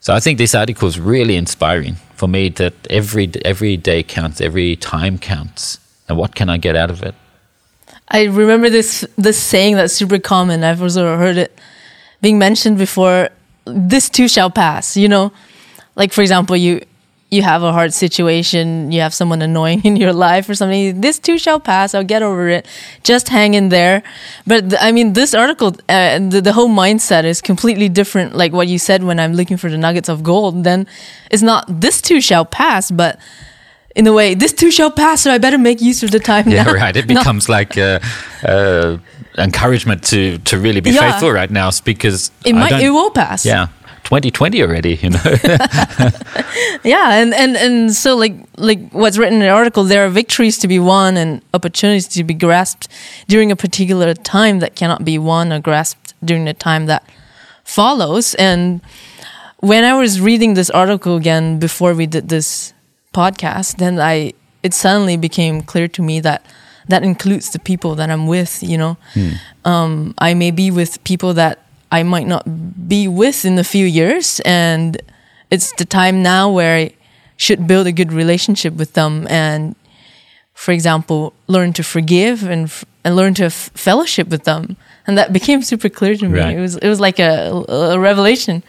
So 0.00 0.14
I 0.14 0.20
think 0.20 0.38
this 0.38 0.54
article 0.54 0.88
is 0.88 0.98
really 0.98 1.36
inspiring 1.36 1.96
for 2.14 2.26
me 2.26 2.48
that 2.50 2.74
every, 2.88 3.30
every 3.44 3.76
day 3.76 4.02
counts, 4.02 4.40
every 4.40 4.76
time 4.76 5.18
counts. 5.18 5.78
And 6.08 6.16
what 6.16 6.34
can 6.34 6.48
I 6.48 6.56
get 6.56 6.74
out 6.74 6.90
of 6.90 7.02
it? 7.02 7.14
I 8.10 8.24
remember 8.24 8.68
this, 8.70 9.06
this 9.16 9.40
saying 9.40 9.76
that's 9.76 9.94
super 9.94 10.18
common. 10.18 10.64
I've 10.64 10.82
also 10.82 11.16
heard 11.16 11.36
it 11.36 11.56
being 12.20 12.38
mentioned 12.38 12.76
before. 12.76 13.30
This 13.64 14.10
too 14.10 14.26
shall 14.26 14.50
pass, 14.50 14.96
you 14.96 15.08
know? 15.08 15.32
Like, 15.94 16.12
for 16.12 16.22
example, 16.22 16.56
you, 16.56 16.84
you 17.30 17.42
have 17.42 17.62
a 17.62 17.72
hard 17.72 17.94
situation, 17.94 18.90
you 18.90 19.00
have 19.00 19.14
someone 19.14 19.42
annoying 19.42 19.82
in 19.84 19.94
your 19.94 20.12
life 20.12 20.48
or 20.48 20.56
something, 20.56 21.00
this 21.00 21.20
too 21.20 21.38
shall 21.38 21.60
pass. 21.60 21.94
I'll 21.94 22.02
get 22.02 22.22
over 22.22 22.48
it. 22.48 22.66
Just 23.04 23.28
hang 23.28 23.54
in 23.54 23.68
there. 23.68 24.02
But 24.44 24.70
th- 24.70 24.82
I 24.82 24.90
mean, 24.90 25.12
this 25.12 25.32
article, 25.32 25.76
uh, 25.88 26.18
the, 26.18 26.40
the 26.40 26.52
whole 26.52 26.68
mindset 26.68 27.22
is 27.24 27.40
completely 27.40 27.88
different. 27.88 28.34
Like 28.34 28.52
what 28.52 28.66
you 28.66 28.80
said 28.80 29.04
when 29.04 29.20
I'm 29.20 29.34
looking 29.34 29.56
for 29.56 29.70
the 29.70 29.78
nuggets 29.78 30.08
of 30.08 30.24
gold, 30.24 30.64
then 30.64 30.88
it's 31.30 31.42
not 31.42 31.64
this 31.68 32.02
too 32.02 32.20
shall 32.20 32.44
pass, 32.44 32.90
but 32.90 33.20
in 33.96 34.06
a 34.06 34.12
way, 34.12 34.34
this 34.34 34.52
too 34.52 34.70
shall 34.70 34.90
pass, 34.90 35.22
so 35.22 35.32
I 35.32 35.38
better 35.38 35.58
make 35.58 35.80
use 35.80 36.02
of 36.02 36.10
the 36.10 36.20
time 36.20 36.48
yeah, 36.48 36.64
now. 36.64 36.72
right. 36.72 36.96
It 36.96 37.06
becomes 37.06 37.48
no. 37.48 37.54
like 37.54 37.76
a, 37.76 38.00
a, 38.44 39.00
encouragement 39.38 40.04
to 40.04 40.38
to 40.38 40.58
really 40.58 40.80
be 40.80 40.90
yeah. 40.90 41.12
faithful 41.12 41.32
right 41.32 41.50
now, 41.50 41.70
because 41.84 42.30
it 42.44 42.52
might, 42.52 42.80
it 42.82 42.90
will 42.90 43.10
pass. 43.10 43.44
Yeah, 43.44 43.68
2020 44.04 44.62
already, 44.62 44.94
you 44.96 45.10
know. 45.10 45.20
yeah, 46.84 47.14
and, 47.14 47.34
and 47.34 47.56
and 47.56 47.92
so 47.92 48.16
like 48.16 48.34
like 48.56 48.90
what's 48.90 49.18
written 49.18 49.34
in 49.34 49.40
the 49.40 49.48
article, 49.48 49.84
there 49.84 50.04
are 50.04 50.08
victories 50.08 50.58
to 50.58 50.68
be 50.68 50.78
won 50.78 51.16
and 51.16 51.42
opportunities 51.52 52.06
to 52.08 52.24
be 52.24 52.34
grasped 52.34 52.88
during 53.28 53.50
a 53.50 53.56
particular 53.56 54.14
time 54.14 54.60
that 54.60 54.76
cannot 54.76 55.04
be 55.04 55.18
won 55.18 55.52
or 55.52 55.60
grasped 55.60 56.14
during 56.24 56.44
the 56.44 56.54
time 56.54 56.86
that 56.86 57.02
follows. 57.64 58.34
And 58.34 58.80
when 59.58 59.84
I 59.84 59.94
was 59.94 60.20
reading 60.20 60.54
this 60.54 60.70
article 60.70 61.16
again 61.16 61.58
before 61.58 61.94
we 61.94 62.06
did 62.06 62.28
this 62.28 62.72
podcast, 63.12 63.76
then 63.76 64.00
I 64.00 64.32
it 64.62 64.74
suddenly 64.74 65.16
became 65.16 65.62
clear 65.62 65.88
to 65.88 66.02
me 66.02 66.20
that 66.20 66.44
that 66.88 67.02
includes 67.02 67.50
the 67.50 67.58
people 67.58 67.94
that 67.94 68.10
I'm 68.10 68.26
with. 68.26 68.62
You 68.62 68.78
know, 68.78 68.96
hmm. 69.14 69.30
um, 69.64 70.14
I 70.18 70.34
may 70.34 70.50
be 70.50 70.70
with 70.70 71.02
people 71.04 71.34
that 71.34 71.58
I 71.92 72.02
might 72.02 72.26
not 72.26 72.88
be 72.88 73.08
with 73.08 73.44
in 73.44 73.58
a 73.58 73.64
few 73.64 73.86
years. 73.86 74.40
And 74.44 75.00
it's 75.50 75.72
the 75.72 75.84
time 75.84 76.22
now 76.22 76.50
where 76.50 76.76
I 76.76 76.94
should 77.36 77.66
build 77.66 77.86
a 77.86 77.92
good 77.92 78.12
relationship 78.12 78.74
with 78.74 78.92
them 78.92 79.26
and, 79.28 79.74
for 80.54 80.72
example, 80.72 81.32
learn 81.46 81.72
to 81.74 81.82
forgive 81.82 82.44
and, 82.44 82.72
and 83.04 83.16
learn 83.16 83.34
to 83.34 83.44
f- 83.44 83.70
fellowship 83.74 84.28
with 84.28 84.44
them. 84.44 84.76
And 85.06 85.18
that 85.18 85.32
became 85.32 85.62
super 85.62 85.88
clear 85.88 86.14
to 86.16 86.28
me. 86.28 86.38
Right. 86.38 86.56
It 86.56 86.60
was 86.60 86.76
it 86.76 86.88
was 86.88 87.00
like 87.00 87.18
a, 87.18 87.64
a 87.68 87.98
revelation. 87.98 88.62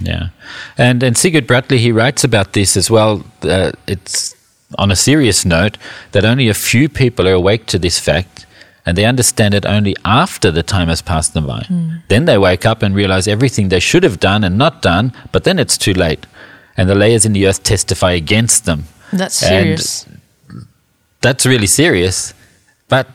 Yeah, 0.00 0.28
and 0.76 1.02
and 1.02 1.16
Sigurd 1.16 1.46
Bratlie 1.46 1.78
he 1.78 1.92
writes 1.92 2.24
about 2.24 2.52
this 2.52 2.76
as 2.76 2.90
well. 2.90 3.24
Uh, 3.42 3.72
it's 3.86 4.34
on 4.78 4.90
a 4.90 4.96
serious 4.96 5.44
note 5.44 5.78
that 6.12 6.24
only 6.24 6.48
a 6.48 6.54
few 6.54 6.88
people 6.88 7.26
are 7.26 7.32
awake 7.32 7.66
to 7.66 7.78
this 7.78 7.98
fact 7.98 8.46
and 8.84 8.96
they 8.96 9.04
understand 9.04 9.54
it 9.54 9.66
only 9.66 9.94
after 10.04 10.50
the 10.50 10.62
time 10.62 10.88
has 10.88 11.02
passed 11.02 11.34
them 11.34 11.46
by. 11.46 11.66
Then 12.08 12.24
they 12.24 12.38
wake 12.38 12.64
up 12.64 12.82
and 12.82 12.94
realize 12.94 13.28
everything 13.28 13.68
they 13.68 13.80
should 13.80 14.02
have 14.02 14.18
done 14.18 14.44
and 14.44 14.56
not 14.56 14.80
done, 14.82 15.12
but 15.32 15.44
then 15.44 15.58
it's 15.58 15.76
too 15.76 15.92
late. 15.92 16.26
And 16.76 16.88
the 16.88 16.94
layers 16.94 17.26
in 17.26 17.32
the 17.34 17.46
earth 17.46 17.62
testify 17.62 18.12
against 18.12 18.64
them. 18.64 18.84
That's 19.12 19.42
And- 19.42 19.78
serious. 19.78 20.06
That's 21.20 21.44
really 21.44 21.66
serious. 21.66 22.32
But 22.88 23.06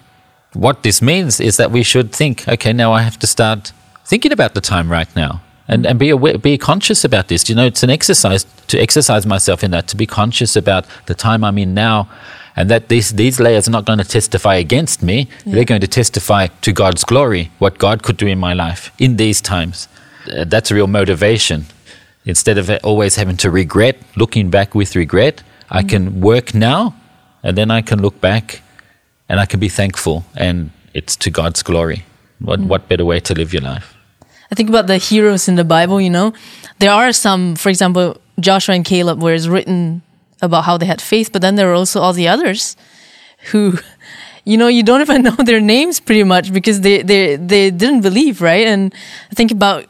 what 0.53 0.83
this 0.83 1.01
means 1.01 1.39
is 1.39 1.57
that 1.57 1.71
we 1.71 1.83
should 1.83 2.11
think, 2.11 2.47
okay, 2.47 2.73
now 2.73 2.93
I 2.93 3.01
have 3.01 3.17
to 3.19 3.27
start 3.27 3.71
thinking 4.05 4.31
about 4.31 4.53
the 4.53 4.61
time 4.61 4.91
right 4.91 5.15
now. 5.15 5.41
And, 5.67 5.85
and 5.85 5.97
be 5.97 6.09
aware, 6.09 6.37
be 6.37 6.57
conscious 6.57 7.05
about 7.05 7.29
this. 7.29 7.47
You 7.47 7.55
know, 7.55 7.65
it's 7.65 7.83
an 7.83 7.89
exercise 7.89 8.45
to 8.67 8.77
exercise 8.77 9.25
myself 9.25 9.63
in 9.63 9.71
that, 9.71 9.87
to 9.87 9.95
be 9.95 10.05
conscious 10.05 10.57
about 10.57 10.85
the 11.05 11.15
time 11.15 11.43
I'm 11.43 11.57
in 11.57 11.73
now, 11.73 12.09
and 12.55 12.69
that 12.69 12.89
these 12.89 13.13
these 13.13 13.39
layers 13.39 13.67
are 13.67 13.71
not 13.71 13.85
going 13.85 13.99
to 13.99 14.05
testify 14.05 14.55
against 14.55 15.01
me. 15.01 15.27
They're 15.45 15.63
going 15.63 15.81
to 15.81 15.87
testify 15.87 16.47
to 16.47 16.73
God's 16.73 17.05
glory, 17.05 17.49
what 17.59 17.77
God 17.77 18.03
could 18.03 18.17
do 18.17 18.27
in 18.27 18.39
my 18.39 18.53
life 18.53 18.91
in 18.99 19.15
these 19.15 19.41
times. 19.41 19.87
Uh, 20.27 20.43
that's 20.43 20.69
a 20.71 20.75
real 20.75 20.87
motivation. 20.87 21.65
Instead 22.25 22.57
of 22.57 22.69
always 22.83 23.15
having 23.15 23.37
to 23.37 23.49
regret, 23.49 23.97
looking 24.15 24.49
back 24.49 24.75
with 24.75 24.95
regret, 24.95 25.43
I 25.69 25.83
can 25.83 26.21
work 26.21 26.53
now, 26.53 26.93
and 27.41 27.57
then 27.57 27.71
I 27.71 27.81
can 27.81 28.01
look 28.01 28.19
back, 28.21 28.61
and 29.29 29.39
I 29.39 29.45
can 29.45 29.59
be 29.59 29.69
thankful, 29.69 30.23
and 30.35 30.71
it's 30.93 31.15
to 31.17 31.29
God's 31.29 31.63
glory. 31.63 32.03
What 32.39 32.59
what 32.59 32.89
better 32.89 33.05
way 33.05 33.19
to 33.21 33.33
live 33.33 33.53
your 33.53 33.63
life? 33.63 33.92
I 34.53 34.55
think 34.55 34.69
about 34.69 34.85
the 34.85 34.99
heroes 34.99 35.47
in 35.47 35.55
the 35.55 35.63
Bible, 35.63 35.99
you 35.99 36.11
know. 36.11 36.31
There 36.77 36.91
are 36.91 37.11
some, 37.11 37.55
for 37.55 37.69
example, 37.69 38.21
Joshua 38.39 38.75
and 38.75 38.85
Caleb, 38.85 39.19
where 39.19 39.33
it's 39.33 39.47
written 39.47 40.03
about 40.43 40.65
how 40.65 40.77
they 40.77 40.85
had 40.85 41.01
faith, 41.01 41.31
but 41.33 41.41
then 41.41 41.55
there 41.55 41.71
are 41.71 41.73
also 41.73 41.99
all 41.99 42.13
the 42.13 42.27
others 42.27 42.77
who, 43.49 43.79
you 44.45 44.55
know, 44.55 44.67
you 44.67 44.83
don't 44.83 45.01
even 45.07 45.23
know 45.23 45.35
their 45.37 45.59
names 45.59 45.99
pretty 45.99 46.23
much 46.23 46.53
because 46.53 46.81
they, 46.81 47.01
they, 47.01 47.35
they 47.35 47.71
didn't 47.71 48.01
believe, 48.01 48.43
right? 48.43 48.67
And 48.67 48.93
I 49.31 49.33
think 49.33 49.49
about, 49.49 49.87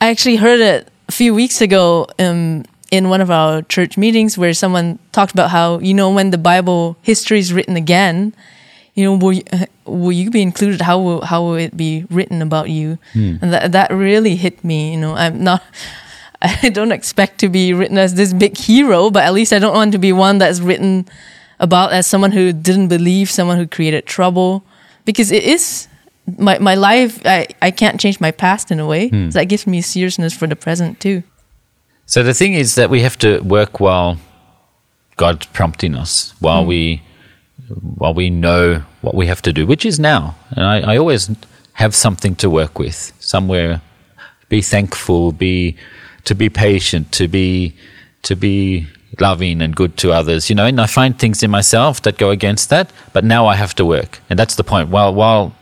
I 0.00 0.08
actually 0.08 0.36
heard 0.36 0.60
it 0.60 0.86
a 1.08 1.12
few 1.12 1.34
weeks 1.34 1.60
ago 1.60 2.06
um, 2.20 2.62
in 2.92 3.08
one 3.08 3.20
of 3.20 3.28
our 3.28 3.62
church 3.62 3.98
meetings 3.98 4.38
where 4.38 4.54
someone 4.54 5.00
talked 5.10 5.32
about 5.32 5.50
how, 5.50 5.80
you 5.80 5.94
know, 5.94 6.12
when 6.12 6.30
the 6.30 6.38
Bible 6.38 6.96
history 7.02 7.40
is 7.40 7.52
written 7.52 7.74
again, 7.74 8.34
you 8.94 9.04
know, 9.04 9.16
will 9.16 9.32
you, 9.32 9.42
will 9.84 10.12
you 10.12 10.30
be 10.30 10.40
included? 10.40 10.80
How 10.80 10.98
will 10.98 11.22
how 11.22 11.42
will 11.42 11.56
it 11.56 11.76
be 11.76 12.06
written 12.10 12.42
about 12.42 12.70
you? 12.70 12.98
Hmm. 13.12 13.36
And 13.42 13.52
that 13.52 13.72
that 13.72 13.90
really 13.90 14.36
hit 14.36 14.62
me. 14.64 14.92
You 14.92 15.00
know, 15.00 15.14
I'm 15.14 15.42
not. 15.42 15.62
I 16.42 16.68
don't 16.68 16.92
expect 16.92 17.38
to 17.38 17.48
be 17.48 17.72
written 17.72 17.96
as 17.96 18.14
this 18.14 18.34
big 18.34 18.58
hero, 18.58 19.08
but 19.10 19.24
at 19.24 19.32
least 19.32 19.52
I 19.52 19.58
don't 19.58 19.74
want 19.74 19.92
to 19.92 19.98
be 19.98 20.12
one 20.12 20.36
that's 20.36 20.60
written 20.60 21.08
about 21.58 21.92
as 21.92 22.06
someone 22.06 22.32
who 22.32 22.52
didn't 22.52 22.88
believe, 22.88 23.30
someone 23.30 23.56
who 23.56 23.66
created 23.66 24.04
trouble, 24.04 24.62
because 25.06 25.32
it 25.32 25.42
is 25.42 25.88
my 26.38 26.58
my 26.58 26.74
life. 26.74 27.20
I 27.24 27.48
I 27.62 27.70
can't 27.70 27.98
change 27.98 28.20
my 28.20 28.30
past 28.30 28.70
in 28.70 28.78
a 28.78 28.86
way. 28.86 29.08
Hmm. 29.08 29.30
So 29.30 29.38
that 29.38 29.46
gives 29.46 29.66
me 29.66 29.80
seriousness 29.80 30.34
for 30.34 30.46
the 30.46 30.56
present 30.56 31.00
too. 31.00 31.22
So 32.06 32.22
the 32.22 32.34
thing 32.34 32.54
is 32.54 32.74
that 32.74 32.90
we 32.90 33.00
have 33.00 33.16
to 33.18 33.40
work 33.40 33.80
while 33.80 34.18
God's 35.16 35.46
prompting 35.46 35.94
us, 35.94 36.34
while 36.40 36.62
hmm. 36.62 36.68
we 36.68 37.02
while 37.68 38.14
we 38.14 38.30
know 38.30 38.82
what 39.00 39.14
we 39.14 39.26
have 39.26 39.42
to 39.42 39.52
do, 39.52 39.66
which 39.66 39.84
is 39.84 39.98
now. 39.98 40.36
And 40.50 40.64
I, 40.64 40.94
I 40.94 40.96
always 40.96 41.30
have 41.74 41.94
something 41.94 42.36
to 42.36 42.50
work 42.50 42.78
with, 42.78 43.12
somewhere. 43.20 43.80
Be 44.48 44.60
thankful, 44.60 45.32
be 45.32 45.76
to 46.24 46.34
be 46.34 46.48
patient, 46.48 47.12
to 47.12 47.28
be 47.28 47.74
to 48.22 48.36
be 48.36 48.86
loving 49.20 49.62
and 49.62 49.74
good 49.74 49.96
to 49.98 50.12
others. 50.12 50.48
You 50.48 50.56
know, 50.56 50.66
and 50.66 50.80
I 50.80 50.86
find 50.86 51.18
things 51.18 51.42
in 51.42 51.50
myself 51.50 52.02
that 52.02 52.18
go 52.18 52.30
against 52.30 52.70
that, 52.70 52.92
but 53.12 53.24
now 53.24 53.46
I 53.46 53.56
have 53.56 53.74
to 53.76 53.84
work, 53.84 54.20
and 54.28 54.38
that's 54.38 54.56
the 54.56 54.64
point. 54.64 54.88
While 54.90 55.14
while 55.14 55.54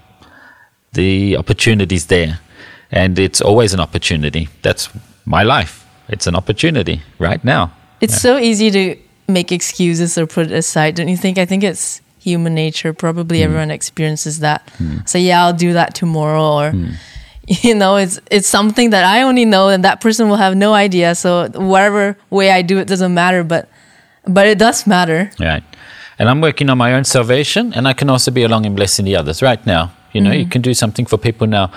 the 0.93 1.37
opportunity's 1.37 2.07
there, 2.07 2.41
and 2.91 3.19
it's 3.19 3.41
always 3.41 3.73
an 3.73 3.81
opportunity. 3.81 4.49
That's 4.63 4.89
my 5.25 5.43
life. 5.43 5.87
It's 6.09 6.27
an 6.27 6.35
opportunity 6.35 7.03
right 7.19 7.43
now. 7.45 7.73
It's 8.01 8.21
so 8.21 8.37
easy 8.37 8.71
to 8.71 8.97
make 9.29 9.53
excuses 9.53 10.19
or 10.19 10.27
put 10.27 10.47
it 10.47 10.53
aside, 10.53 10.97
don't 10.97 11.09
you 11.09 11.17
think? 11.17 11.39
I 11.39 11.45
think 11.45 11.65
it's 11.65 12.01
human 12.19 12.55
nature. 12.55 12.93
Probably 12.93 13.39
hmm. 13.39 13.45
everyone 13.45 13.71
experiences 13.71 14.41
that. 14.41 14.69
Hmm. 14.79 14.99
So 15.07 15.19
yeah, 15.19 15.45
I'll 15.45 15.53
do 15.53 15.73
that 15.73 15.95
tomorrow, 15.95 16.43
or 16.43 16.71
hmm. 16.71 16.91
you 17.47 17.75
know, 17.75 17.97
it's 17.97 18.21
it's 18.31 18.49
something 18.49 18.91
that 18.91 19.05
I 19.05 19.23
only 19.23 19.45
know, 19.45 19.69
and 19.69 19.85
that 19.85 20.01
person 20.01 20.29
will 20.29 20.37
have 20.37 20.57
no 20.57 20.75
idea. 20.75 21.15
So 21.15 21.49
whatever 21.55 22.17
way 22.31 22.51
I 22.51 22.63
do 22.63 22.79
it 22.79 22.89
doesn't 22.89 23.15
matter, 23.15 23.45
but 23.45 23.69
but 24.27 24.47
it 24.47 24.59
does 24.59 24.87
matter. 24.87 25.31
Right. 25.41 25.65
And 26.19 26.29
I'm 26.29 26.41
working 26.41 26.71
on 26.71 26.79
my 26.79 26.95
own 26.95 27.05
salvation, 27.05 27.73
and 27.75 27.89
I 27.89 27.95
can 27.95 28.09
also 28.09 28.31
be 28.31 28.45
along 28.45 28.67
and 28.67 28.77
blessing 28.77 29.05
the 29.05 29.17
others 29.17 29.43
right 29.43 29.65
now. 29.67 29.91
You 30.13 30.21
know, 30.21 30.31
you 30.31 30.47
can 30.47 30.61
do 30.61 30.75
something 30.75 31.07
for 31.07 31.17
people 31.17 31.47
now. 31.47 31.73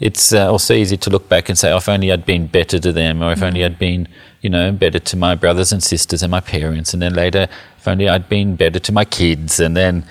It's 0.00 0.32
uh, 0.32 0.50
also 0.50 0.74
easy 0.74 0.96
to 0.98 1.08
look 1.08 1.28
back 1.28 1.48
and 1.48 1.56
say, 1.56 1.72
oh, 1.72 1.78
if 1.78 1.88
only 1.88 2.12
I'd 2.12 2.26
been 2.26 2.46
better 2.48 2.78
to 2.78 2.92
them, 2.92 3.22
or 3.22 3.32
if 3.32 3.42
only 3.42 3.64
I'd 3.64 3.78
been, 3.78 4.08
you 4.46 4.50
know, 4.50 4.70
better 4.70 5.00
to 5.00 5.16
my 5.16 5.34
brothers 5.34 5.72
and 5.72 5.82
sisters 5.82 6.22
and 6.22 6.30
my 6.30 6.38
parents. 6.38 6.94
And 6.94 7.02
then 7.02 7.14
later, 7.14 7.48
if 7.78 7.88
only 7.88 8.08
I'd 8.08 8.28
been 8.28 8.54
better 8.54 8.78
to 8.78 8.92
my 8.92 9.04
kids 9.04 9.58
and 9.58 9.76
then 9.76 10.04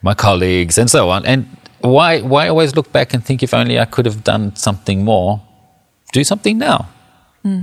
my 0.00 0.14
colleagues 0.14 0.78
and 0.78 0.90
so 0.90 1.10
on. 1.10 1.26
And 1.26 1.46
why, 1.82 2.22
why 2.22 2.48
always 2.48 2.74
look 2.74 2.90
back 2.90 3.12
and 3.12 3.22
think, 3.22 3.42
if 3.42 3.52
only 3.52 3.78
I 3.78 3.84
could 3.84 4.06
have 4.06 4.24
done 4.24 4.56
something 4.56 5.04
more? 5.04 5.42
Do 6.10 6.24
something 6.24 6.56
now. 6.56 6.88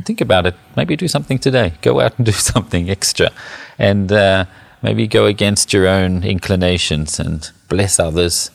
Think 0.06 0.22
about 0.22 0.46
it. 0.46 0.56
Maybe 0.78 0.96
do 0.96 1.08
something 1.08 1.40
today. 1.40 1.74
Go 1.82 2.00
out 2.00 2.14
and 2.18 2.26
do 2.32 2.32
something 2.32 2.92
extra. 2.92 3.32
And 3.80 4.12
uh, 4.12 4.46
maybe 4.84 5.08
go 5.08 5.26
against 5.26 5.74
your 5.74 5.88
own 5.88 6.24
inclinations 6.24 7.20
and 7.20 7.50
bless 7.70 8.00
others 8.00 8.52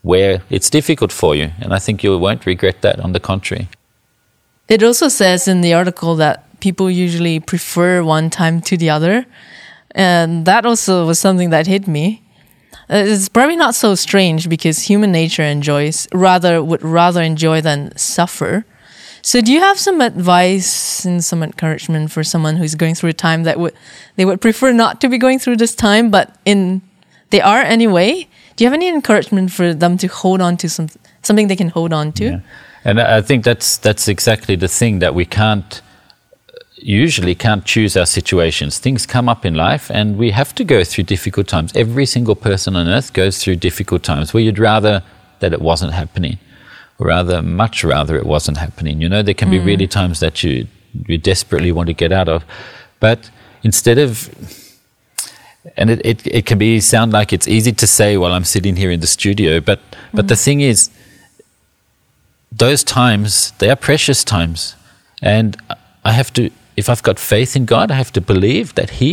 where 0.00 0.40
it's 0.48 0.70
difficult 0.70 1.12
for 1.12 1.34
you. 1.34 1.50
And 1.60 1.74
I 1.74 1.78
think 1.78 2.02
you 2.02 2.16
won't 2.16 2.46
regret 2.46 2.80
that, 2.80 3.00
on 3.00 3.12
the 3.12 3.20
contrary. 3.20 3.68
It 4.66 4.82
also 4.82 5.08
says 5.08 5.46
in 5.46 5.60
the 5.60 5.74
article 5.74 6.16
that 6.16 6.47
people 6.60 6.90
usually 6.90 7.40
prefer 7.40 8.02
one 8.02 8.30
time 8.30 8.60
to 8.62 8.76
the 8.76 8.90
other. 8.90 9.26
And 9.94 10.44
that 10.46 10.64
also 10.64 11.06
was 11.06 11.18
something 11.18 11.50
that 11.50 11.66
hit 11.66 11.86
me. 11.88 12.22
Uh, 12.90 13.04
It's 13.06 13.28
probably 13.28 13.56
not 13.56 13.74
so 13.74 13.94
strange 13.94 14.48
because 14.48 14.82
human 14.82 15.12
nature 15.12 15.42
enjoys 15.42 16.08
rather 16.12 16.62
would 16.62 16.82
rather 16.82 17.22
enjoy 17.22 17.60
than 17.60 17.96
suffer. 17.96 18.64
So 19.22 19.40
do 19.40 19.52
you 19.52 19.60
have 19.60 19.78
some 19.78 20.00
advice 20.00 21.04
and 21.04 21.24
some 21.24 21.42
encouragement 21.42 22.12
for 22.12 22.22
someone 22.24 22.56
who's 22.56 22.74
going 22.74 22.94
through 22.94 23.10
a 23.10 23.14
time 23.14 23.42
that 23.44 23.58
would 23.58 23.74
they 24.16 24.24
would 24.24 24.40
prefer 24.40 24.72
not 24.72 25.00
to 25.00 25.08
be 25.08 25.18
going 25.18 25.38
through 25.38 25.56
this 25.56 25.74
time 25.74 26.10
but 26.10 26.36
in 26.44 26.80
they 27.30 27.40
are 27.40 27.60
anyway? 27.60 28.26
Do 28.56 28.64
you 28.64 28.70
have 28.70 28.74
any 28.74 28.88
encouragement 28.88 29.50
for 29.50 29.74
them 29.74 29.98
to 29.98 30.06
hold 30.06 30.40
on 30.40 30.56
to 30.58 30.68
some 30.68 30.88
something 31.22 31.48
they 31.48 31.56
can 31.56 31.68
hold 31.68 31.92
on 31.92 32.12
to? 32.12 32.24
Yeah. 32.24 32.40
And 32.84 33.00
I 33.00 33.18
I 33.18 33.22
think 33.22 33.44
that's 33.44 33.76
that's 33.76 34.08
exactly 34.08 34.56
the 34.56 34.68
thing 34.68 35.00
that 35.00 35.14
we 35.14 35.24
can't 35.24 35.82
usually 36.80 37.34
can't 37.34 37.64
choose 37.64 37.96
our 37.96 38.06
situations. 38.06 38.78
Things 38.78 39.06
come 39.06 39.28
up 39.28 39.44
in 39.44 39.54
life 39.54 39.90
and 39.90 40.16
we 40.16 40.30
have 40.30 40.54
to 40.56 40.64
go 40.64 40.84
through 40.84 41.04
difficult 41.04 41.48
times. 41.48 41.72
Every 41.74 42.06
single 42.06 42.36
person 42.36 42.76
on 42.76 42.88
earth 42.88 43.12
goes 43.12 43.42
through 43.42 43.56
difficult 43.56 44.02
times 44.02 44.32
where 44.32 44.42
you'd 44.42 44.58
rather 44.58 45.02
that 45.40 45.52
it 45.52 45.60
wasn't 45.60 45.92
happening. 45.92 46.38
Or 46.98 47.08
rather 47.08 47.42
much 47.42 47.84
rather 47.84 48.16
it 48.16 48.26
wasn't 48.26 48.58
happening. 48.58 49.00
You 49.00 49.08
know, 49.08 49.22
there 49.22 49.34
can 49.34 49.50
be 49.50 49.58
hmm. 49.58 49.66
really 49.66 49.86
times 49.86 50.20
that 50.20 50.42
you 50.42 50.66
you 51.06 51.18
desperately 51.18 51.70
want 51.70 51.86
to 51.86 51.92
get 51.92 52.12
out 52.12 52.28
of. 52.28 52.44
But 52.98 53.30
instead 53.62 53.98
of 53.98 54.28
and 55.76 55.90
it, 55.90 56.00
it, 56.04 56.26
it 56.26 56.46
can 56.46 56.58
be 56.58 56.80
sound 56.80 57.12
like 57.12 57.32
it's 57.32 57.46
easy 57.46 57.72
to 57.72 57.86
say 57.86 58.16
while 58.16 58.32
I'm 58.32 58.44
sitting 58.44 58.76
here 58.76 58.90
in 58.90 59.00
the 59.00 59.06
studio, 59.06 59.60
but 59.60 59.80
but 60.12 60.28
the 60.28 60.34
hmm. 60.34 60.44
thing 60.44 60.60
is 60.60 60.90
those 62.50 62.82
times 62.82 63.52
they 63.58 63.70
are 63.70 63.76
precious 63.76 64.24
times 64.24 64.74
and 65.22 65.56
i 66.04 66.12
have 66.12 66.32
to 66.32 66.50
if 66.80 66.88
i've 66.92 67.02
got 67.08 67.18
faith 67.18 67.56
in 67.58 67.64
god 67.72 67.90
i 67.90 67.98
have 68.02 68.12
to 68.18 68.20
believe 68.32 68.74
that 68.80 68.90
he 69.00 69.12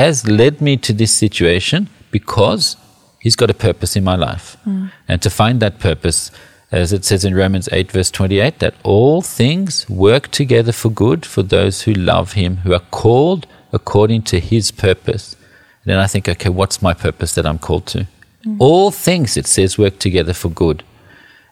has 0.00 0.26
led 0.28 0.60
me 0.60 0.76
to 0.76 0.92
this 0.92 1.12
situation 1.12 1.88
because 2.10 2.76
he's 3.20 3.36
got 3.36 3.50
a 3.50 3.54
purpose 3.54 3.96
in 3.96 4.04
my 4.04 4.14
life. 4.14 4.56
Mm. 4.66 4.90
And 5.08 5.22
to 5.22 5.30
find 5.30 5.60
that 5.60 5.78
purpose 5.78 6.30
as 6.72 6.92
it 6.92 7.04
says 7.04 7.24
in 7.24 7.34
romans 7.34 7.68
8 7.70 7.92
verse 7.92 8.10
28 8.10 8.58
that 8.58 8.74
all 8.82 9.22
things 9.22 9.88
work 9.88 10.28
together 10.32 10.72
for 10.72 10.90
good 10.90 11.24
for 11.24 11.42
those 11.42 11.82
who 11.82 11.92
love 11.92 12.32
him 12.32 12.58
who 12.58 12.74
are 12.74 12.86
called 12.90 13.46
according 13.72 14.22
to 14.22 14.40
his 14.40 14.70
purpose. 14.70 15.34
And 15.82 15.92
then 15.92 15.98
i 15.98 16.06
think 16.06 16.28
okay 16.28 16.48
what's 16.48 16.82
my 16.82 16.94
purpose 16.94 17.34
that 17.34 17.46
i'm 17.46 17.58
called 17.58 17.86
to? 17.86 18.06
Mm. 18.44 18.56
All 18.58 18.90
things 18.90 19.36
it 19.36 19.46
says 19.46 19.78
work 19.78 19.98
together 19.98 20.34
for 20.34 20.50
good. 20.50 20.82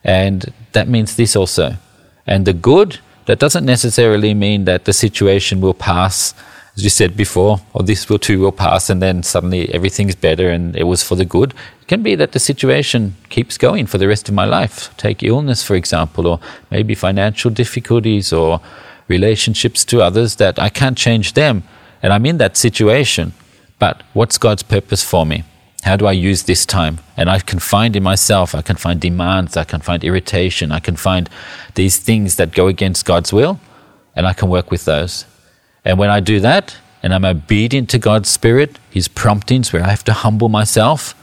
And 0.02 0.52
that 0.72 0.86
means 0.86 1.16
this 1.16 1.34
also. 1.34 1.76
And 2.26 2.44
the 2.44 2.52
good, 2.52 2.98
that 3.26 3.38
doesn't 3.38 3.64
necessarily 3.64 4.34
mean 4.34 4.64
that 4.64 4.84
the 4.84 4.92
situation 4.92 5.60
will 5.60 5.74
pass, 5.74 6.34
as 6.76 6.84
you 6.84 6.90
said 6.90 7.16
before, 7.16 7.60
or 7.72 7.82
this 7.82 8.08
will 8.08 8.18
too 8.18 8.40
will 8.40 8.52
pass, 8.52 8.90
and 8.90 9.00
then 9.00 9.22
suddenly 9.22 9.72
everything's 9.72 10.14
better 10.14 10.50
and 10.50 10.76
it 10.76 10.84
was 10.84 11.02
for 11.02 11.14
the 11.14 11.24
good. 11.24 11.54
It 11.82 11.88
can 11.88 12.02
be 12.02 12.14
that 12.16 12.32
the 12.32 12.38
situation 12.38 13.16
keeps 13.28 13.58
going 13.58 13.86
for 13.86 13.98
the 13.98 14.08
rest 14.08 14.28
of 14.28 14.34
my 14.34 14.44
life. 14.44 14.94
Take 14.96 15.22
illness, 15.22 15.62
for 15.62 15.74
example, 15.74 16.26
or 16.26 16.40
maybe 16.70 16.94
financial 16.94 17.50
difficulties 17.50 18.32
or 18.32 18.60
relationships 19.08 19.84
to 19.86 20.02
others 20.02 20.36
that 20.36 20.58
I 20.58 20.68
can't 20.68 20.96
change 20.96 21.34
them. 21.34 21.62
And 22.02 22.12
I'm 22.12 22.26
in 22.26 22.38
that 22.38 22.56
situation. 22.56 23.32
But 23.78 24.02
what's 24.12 24.38
God's 24.38 24.62
purpose 24.62 25.02
for 25.02 25.26
me? 25.26 25.44
How 25.84 25.96
do 25.96 26.06
I 26.06 26.12
use 26.12 26.44
this 26.44 26.64
time? 26.64 27.00
And 27.16 27.28
I 27.28 27.38
can 27.40 27.58
find 27.58 27.94
in 27.94 28.02
myself, 28.02 28.54
I 28.54 28.62
can 28.62 28.76
find 28.76 28.98
demands, 29.00 29.56
I 29.56 29.64
can 29.64 29.80
find 29.80 30.02
irritation, 30.02 30.72
I 30.72 30.80
can 30.80 30.96
find 30.96 31.28
these 31.74 31.98
things 31.98 32.36
that 32.36 32.52
go 32.52 32.68
against 32.68 33.04
God's 33.04 33.32
will, 33.32 33.60
and 34.16 34.26
I 34.26 34.32
can 34.32 34.48
work 34.48 34.70
with 34.70 34.84
those. 34.86 35.26
And 35.84 35.98
when 35.98 36.10
I 36.10 36.20
do 36.20 36.40
that, 36.40 36.76
and 37.02 37.12
I'm 37.12 37.24
obedient 37.26 37.90
to 37.90 37.98
God's 37.98 38.30
Spirit, 38.30 38.78
His 38.90 39.08
promptings, 39.08 39.72
where 39.72 39.84
I 39.84 39.90
have 39.90 40.04
to 40.04 40.14
humble 40.14 40.48
myself, 40.48 41.14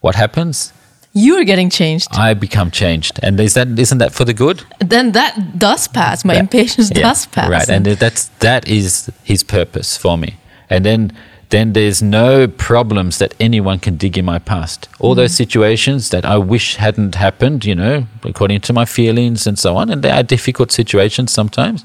what 0.00 0.14
happens? 0.14 0.72
You 1.12 1.34
are 1.40 1.44
getting 1.44 1.68
changed. 1.68 2.06
I 2.12 2.34
become 2.34 2.70
changed, 2.70 3.18
and 3.24 3.40
is 3.40 3.54
that 3.54 3.66
isn't 3.76 3.98
that 3.98 4.12
for 4.12 4.24
the 4.24 4.34
good? 4.34 4.62
then 4.78 5.12
that 5.12 5.58
does 5.58 5.88
pass. 5.88 6.24
My 6.24 6.34
Yeah. 6.34 6.40
impatience 6.40 6.92
Yeah, 6.94 7.02
does 7.02 7.26
pass. 7.26 7.50
Right, 7.50 7.68
and 7.68 7.86
that's 7.86 8.26
that 8.38 8.68
is 8.68 9.10
His 9.24 9.42
purpose 9.42 9.96
for 9.96 10.16
me. 10.16 10.36
And 10.70 10.84
then 10.84 11.10
then 11.50 11.72
there's 11.72 12.02
no 12.02 12.46
problems 12.46 13.18
that 13.18 13.34
anyone 13.40 13.78
can 13.78 13.96
dig 13.96 14.18
in 14.18 14.24
my 14.24 14.38
past. 14.38 14.88
All 14.98 15.14
those 15.14 15.32
mm. 15.32 15.36
situations 15.36 16.10
that 16.10 16.24
I 16.24 16.36
wish 16.36 16.76
hadn't 16.76 17.14
happened, 17.14 17.64
you 17.64 17.74
know, 17.74 18.06
according 18.22 18.60
to 18.62 18.72
my 18.72 18.84
feelings 18.84 19.46
and 19.46 19.58
so 19.58 19.76
on, 19.76 19.88
and 19.90 20.02
they 20.02 20.10
are 20.10 20.22
difficult 20.22 20.70
situations 20.72 21.32
sometimes, 21.32 21.84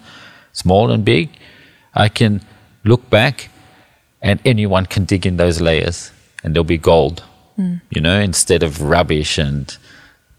small 0.52 0.92
and 0.92 1.06
big. 1.06 1.30
I 1.94 2.10
can 2.10 2.42
look 2.84 3.10
back, 3.10 3.50
and 4.22 4.40
anyone 4.44 4.86
can 4.86 5.06
dig 5.06 5.26
in 5.26 5.38
those 5.38 5.62
layers, 5.62 6.12
and 6.44 6.54
there'll 6.54 6.66
be 6.66 6.78
gold. 6.78 7.24
Mm. 7.58 7.82
You 7.90 8.02
know, 8.02 8.20
instead 8.20 8.64
of 8.64 8.82
rubbish 8.82 9.38
and 9.38 9.78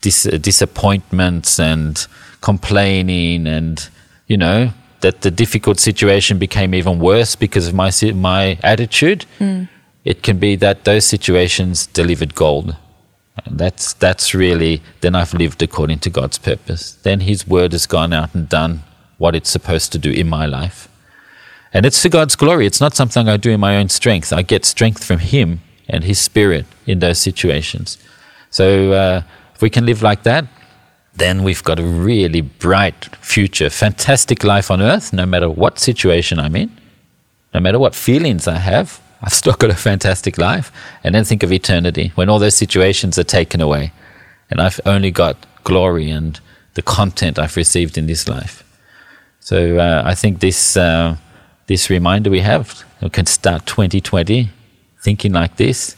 dis- 0.01 0.39
disappointments 0.41 1.59
and 1.59 2.07
complaining 2.41 3.47
and 3.47 3.89
you 4.27 4.37
know 4.37 4.71
that 5.05 5.21
the 5.21 5.31
difficult 5.31 5.79
situation 5.79 6.39
became 6.39 6.75
even 6.75 6.99
worse 6.99 7.37
because 7.37 7.69
of 7.69 7.75
my 7.75 7.91
my 8.15 8.43
attitude 8.63 9.27
it 10.05 10.23
can 10.23 10.39
be 10.39 10.55
that 10.57 10.85
those 10.85 11.07
situations 11.07 11.87
delivered 11.87 12.35
gold. 12.35 12.77
And 13.45 13.59
that's 13.59 13.95
that's 13.95 14.35
really 14.35 14.83
then 15.01 15.15
I've 15.15 15.35
lived 15.35 15.63
according 15.63 16.01
to 16.01 16.11
God's 16.11 16.39
purpose. 16.39 16.93
Then 17.03 17.21
his 17.21 17.47
word 17.47 17.73
has 17.73 17.87
gone 17.87 18.13
out 18.13 18.35
and 18.35 18.49
done 18.49 18.83
what 19.19 19.35
it's 19.35 19.51
supposed 19.51 19.93
to 19.93 19.99
do 19.99 20.11
in 20.11 20.29
my 20.29 20.47
life. 20.47 20.89
And 21.73 21.85
it's 21.87 22.03
to 22.03 22.09
God's 22.09 22.37
glory. 22.37 22.67
It's 22.67 22.81
not 22.81 22.95
something 22.95 23.29
I 23.29 23.37
do 23.37 23.51
in 23.51 23.61
my 23.61 23.77
own 23.77 23.89
strength. 23.89 24.33
I 24.33 24.43
get 24.43 24.65
strength 24.65 25.03
from 25.03 25.19
him 25.19 25.61
and 25.89 26.05
his 26.05 26.21
spirit 26.21 26.67
in 26.87 27.01
those 27.01 27.19
situations. 27.19 27.99
So 28.51 28.93
uh, 28.93 29.23
if 29.55 29.63
we 29.63 29.71
can 29.71 29.85
live 29.85 30.03
like 30.03 30.23
that 30.23 30.45
then 31.17 31.45
we've 31.45 31.63
got 31.63 31.79
a 31.79 31.85
really 31.85 32.41
bright 32.41 33.15
future, 33.17 33.71
fantastic 33.71 34.43
life 34.43 34.71
on 34.71 34.83
earth, 34.83 35.13
no 35.13 35.27
matter 35.27 35.49
what 35.49 35.79
situation 35.79 36.39
I'm 36.39 36.57
in, 36.57 36.71
no 37.53 37.61
matter 37.61 37.79
what 37.79 37.95
feelings 37.95 38.49
I 38.49 38.59
have, 38.59 39.01
I've 39.23 39.33
still 39.33 39.55
got 39.55 39.71
a 39.71 39.75
fantastic 39.75 40.39
life. 40.39 40.73
And 41.03 41.15
then 41.15 41.25
think 41.25 41.43
of 41.43 41.53
eternity 41.53 42.13
when 42.15 42.29
all 42.29 42.39
those 42.39 42.57
situations 42.57 43.19
are 43.19 43.25
taken 43.25 43.61
away 43.61 43.93
and 44.51 44.61
I've 44.61 44.81
only 44.85 45.11
got 45.11 45.37
glory 45.65 46.11
and 46.11 46.39
the 46.75 46.83
content 46.83 47.39
I've 47.39 47.57
received 47.57 47.97
in 47.97 48.07
this 48.07 48.29
life. 48.29 48.63
So 49.41 49.79
uh, 49.79 50.03
I 50.05 50.15
think 50.15 50.41
this, 50.41 50.77
uh, 50.77 51.17
this 51.67 51.91
reminder 51.91 52.31
we 52.31 52.41
have, 52.41 52.85
we 53.01 53.11
can 53.11 53.27
start 53.27 53.67
2020 53.67 54.51
thinking 55.01 55.33
like 55.33 55.57
this 55.57 55.97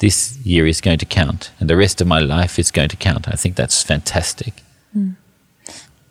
this 0.00 0.36
year 0.38 0.66
is 0.66 0.80
going 0.80 0.98
to 0.98 1.06
count 1.06 1.50
and 1.60 1.70
the 1.70 1.76
rest 1.76 2.00
of 2.00 2.06
my 2.06 2.18
life 2.18 2.58
is 2.58 2.70
going 2.70 2.88
to 2.88 2.96
count. 2.96 3.28
I 3.28 3.36
think 3.36 3.54
that's 3.54 3.82
fantastic. 3.82 4.62
Hmm. 4.92 5.12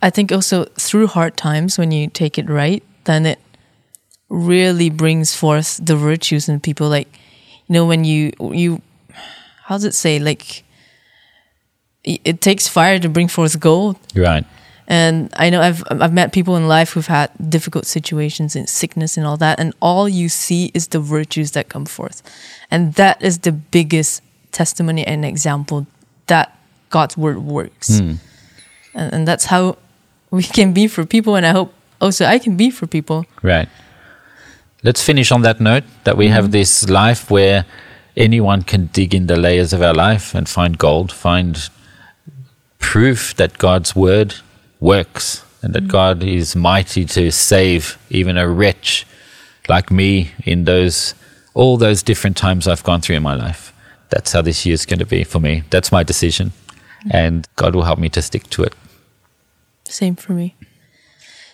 I 0.01 0.09
think 0.09 0.31
also 0.31 0.65
through 0.79 1.07
hard 1.07 1.35
times, 1.35 1.77
when 1.77 1.91
you 1.91 2.07
take 2.07 2.37
it 2.37 2.49
right, 2.49 2.81
then 3.03 3.25
it 3.25 3.39
really 4.29 4.89
brings 4.89 5.35
forth 5.35 5.79
the 5.83 5.95
virtues 5.95 6.47
in 6.47 6.59
people. 6.59 6.87
Like, 6.87 7.07
you 7.67 7.73
know, 7.73 7.85
when 7.85 8.05
you 8.05 8.31
you, 8.39 8.81
how 9.65 9.75
does 9.75 9.83
it 9.83 9.93
say? 9.93 10.19
Like, 10.19 10.63
it 12.03 12.21
it 12.23 12.41
takes 12.41 12.67
fire 12.67 12.99
to 12.99 13.09
bring 13.09 13.27
forth 13.27 13.59
gold. 13.59 13.97
Right. 14.15 14.45
And 14.89 15.31
I 15.35 15.51
know 15.51 15.61
I've 15.61 15.83
I've 15.91 16.11
met 16.11 16.33
people 16.33 16.55
in 16.55 16.67
life 16.67 16.93
who've 16.93 17.05
had 17.05 17.29
difficult 17.47 17.85
situations 17.85 18.55
and 18.55 18.67
sickness 18.67 19.17
and 19.17 19.25
all 19.25 19.37
that, 19.37 19.59
and 19.59 19.71
all 19.79 20.09
you 20.09 20.29
see 20.29 20.71
is 20.73 20.87
the 20.87 20.99
virtues 20.99 21.51
that 21.51 21.69
come 21.69 21.85
forth, 21.85 22.23
and 22.71 22.95
that 22.95 23.21
is 23.21 23.39
the 23.39 23.51
biggest 23.51 24.23
testimony 24.51 25.05
and 25.05 25.23
example 25.23 25.85
that 26.25 26.57
God's 26.89 27.15
word 27.15 27.37
works, 27.37 27.99
hmm. 27.99 28.13
and, 28.95 29.13
and 29.13 29.27
that's 29.27 29.45
how 29.45 29.77
we 30.31 30.41
can 30.57 30.73
be 30.73 30.87
for 30.87 31.05
people, 31.05 31.35
and 31.35 31.45
I 31.45 31.51
hope 31.51 31.71
also 32.01 32.25
I 32.25 32.39
can 32.39 32.57
be 32.57 32.71
for 32.71 32.87
people. 32.87 33.27
Right. 33.43 33.69
Let's 34.81 35.03
finish 35.03 35.31
on 35.31 35.43
that 35.43 35.59
note 35.59 35.83
that 36.05 36.17
we 36.17 36.29
have 36.29 36.45
mm-hmm. 36.45 36.51
this 36.51 36.89
life 36.89 37.29
where 37.29 37.65
anyone 38.17 38.63
can 38.63 38.87
dig 38.87 39.13
in 39.13 39.27
the 39.27 39.35
layers 39.35 39.71
of 39.71 39.83
our 39.83 39.93
life 39.93 40.33
and 40.33 40.49
find 40.49 40.77
gold, 40.79 41.11
find 41.11 41.69
proof 42.79 43.35
that 43.35 43.59
God's 43.59 43.95
word 43.95 44.35
works 44.79 45.43
and 45.61 45.73
that 45.73 45.83
mm. 45.83 45.89
God 45.89 46.23
is 46.23 46.55
mighty 46.55 47.05
to 47.05 47.31
save 47.31 47.97
even 48.09 48.37
a 48.37 48.47
wretch 48.47 49.05
like 49.67 49.91
me 49.91 50.31
in 50.45 50.65
those 50.65 51.13
all 51.53 51.77
those 51.77 52.01
different 52.03 52.37
times 52.37 52.67
I've 52.67 52.83
gone 52.83 53.01
through 53.01 53.17
in 53.17 53.23
my 53.23 53.35
life. 53.35 53.73
That's 54.09 54.31
how 54.31 54.41
this 54.41 54.65
year 54.65 54.73
is 54.73 54.85
going 54.85 54.99
to 54.99 55.05
be 55.05 55.23
for 55.23 55.39
me. 55.39 55.63
That's 55.69 55.91
my 55.91 56.03
decision. 56.03 56.51
Mm. 57.05 57.13
And 57.13 57.47
God 57.55 57.75
will 57.75 57.83
help 57.83 57.99
me 57.99 58.09
to 58.09 58.21
stick 58.21 58.49
to 58.51 58.63
it. 58.63 58.73
Same 59.87 60.15
for 60.15 60.33
me. 60.33 60.55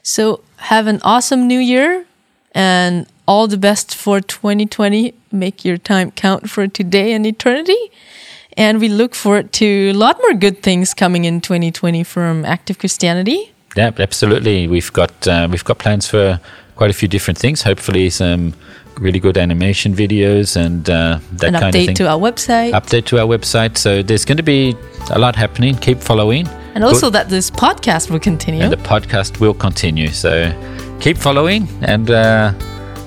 So 0.04 0.44
have 0.58 0.88
an 0.88 1.00
awesome 1.04 1.48
new 1.48 1.60
year 1.60 2.06
and 2.52 3.08
all 3.28 3.48
the 3.48 3.58
best 3.58 3.96
for 3.96 4.22
2020. 4.22 5.14
Make 5.32 5.66
your 5.66 5.78
time 5.78 6.12
count 6.12 6.50
for 6.50 6.68
today 6.68 7.14
and 7.14 7.26
eternity. 7.26 7.92
And 8.58 8.80
we 8.80 8.88
look 8.88 9.16
forward 9.16 9.52
to 9.54 9.90
a 9.90 9.94
lot 9.94 10.18
more 10.22 10.34
good 10.34 10.64
things 10.64 10.94
coming 10.94 11.26
in 11.26 11.42
2020 11.42 12.04
from 12.04 12.46
Active 12.46 12.78
Christianity. 12.80 13.52
Yeah, 13.76 13.92
absolutely. 14.00 14.68
We've 14.68 14.92
got 14.94 15.28
uh, 15.28 15.48
we've 15.52 15.64
got 15.66 15.78
plans 15.80 16.08
for 16.08 16.40
quite 16.78 16.90
a 16.90 16.94
few 16.94 17.08
different 17.10 17.38
things. 17.38 17.62
Hopefully, 17.64 18.10
some 18.10 18.54
really 18.98 19.20
good 19.20 19.38
animation 19.38 19.94
videos 19.94 20.56
and 20.56 20.90
uh, 20.90 21.20
that 21.34 21.48
An 21.50 21.54
kind 21.56 21.66
of 21.66 21.72
thing. 21.74 21.90
update 21.90 21.96
to 21.96 22.08
our 22.08 22.18
website. 22.18 22.72
update 22.72 23.06
to 23.08 23.20
our 23.20 23.26
website. 23.28 23.78
So 23.78 24.02
there's 24.02 24.24
going 24.24 24.38
to 24.38 24.44
be 24.44 24.74
a 25.12 25.20
lot 25.20 25.36
happening. 25.36 25.76
Keep 25.76 26.00
following. 26.00 26.48
and 26.76 26.84
also 26.86 27.10
that 27.10 27.28
this 27.30 27.52
podcast 27.52 28.10
will 28.10 28.20
continue. 28.22 28.62
and 28.64 28.72
the 28.72 28.78
podcast 28.78 29.42
will 29.42 29.54
continue. 29.54 30.08
So 30.08 30.32
keep 31.02 31.18
following 31.18 31.68
and 31.82 32.10
uh, 32.10 32.54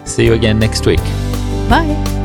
see 0.05 0.27
you 0.27 0.35
again 0.35 0.59
next 0.59 0.85
week. 0.87 1.01
Bye. 1.71 2.18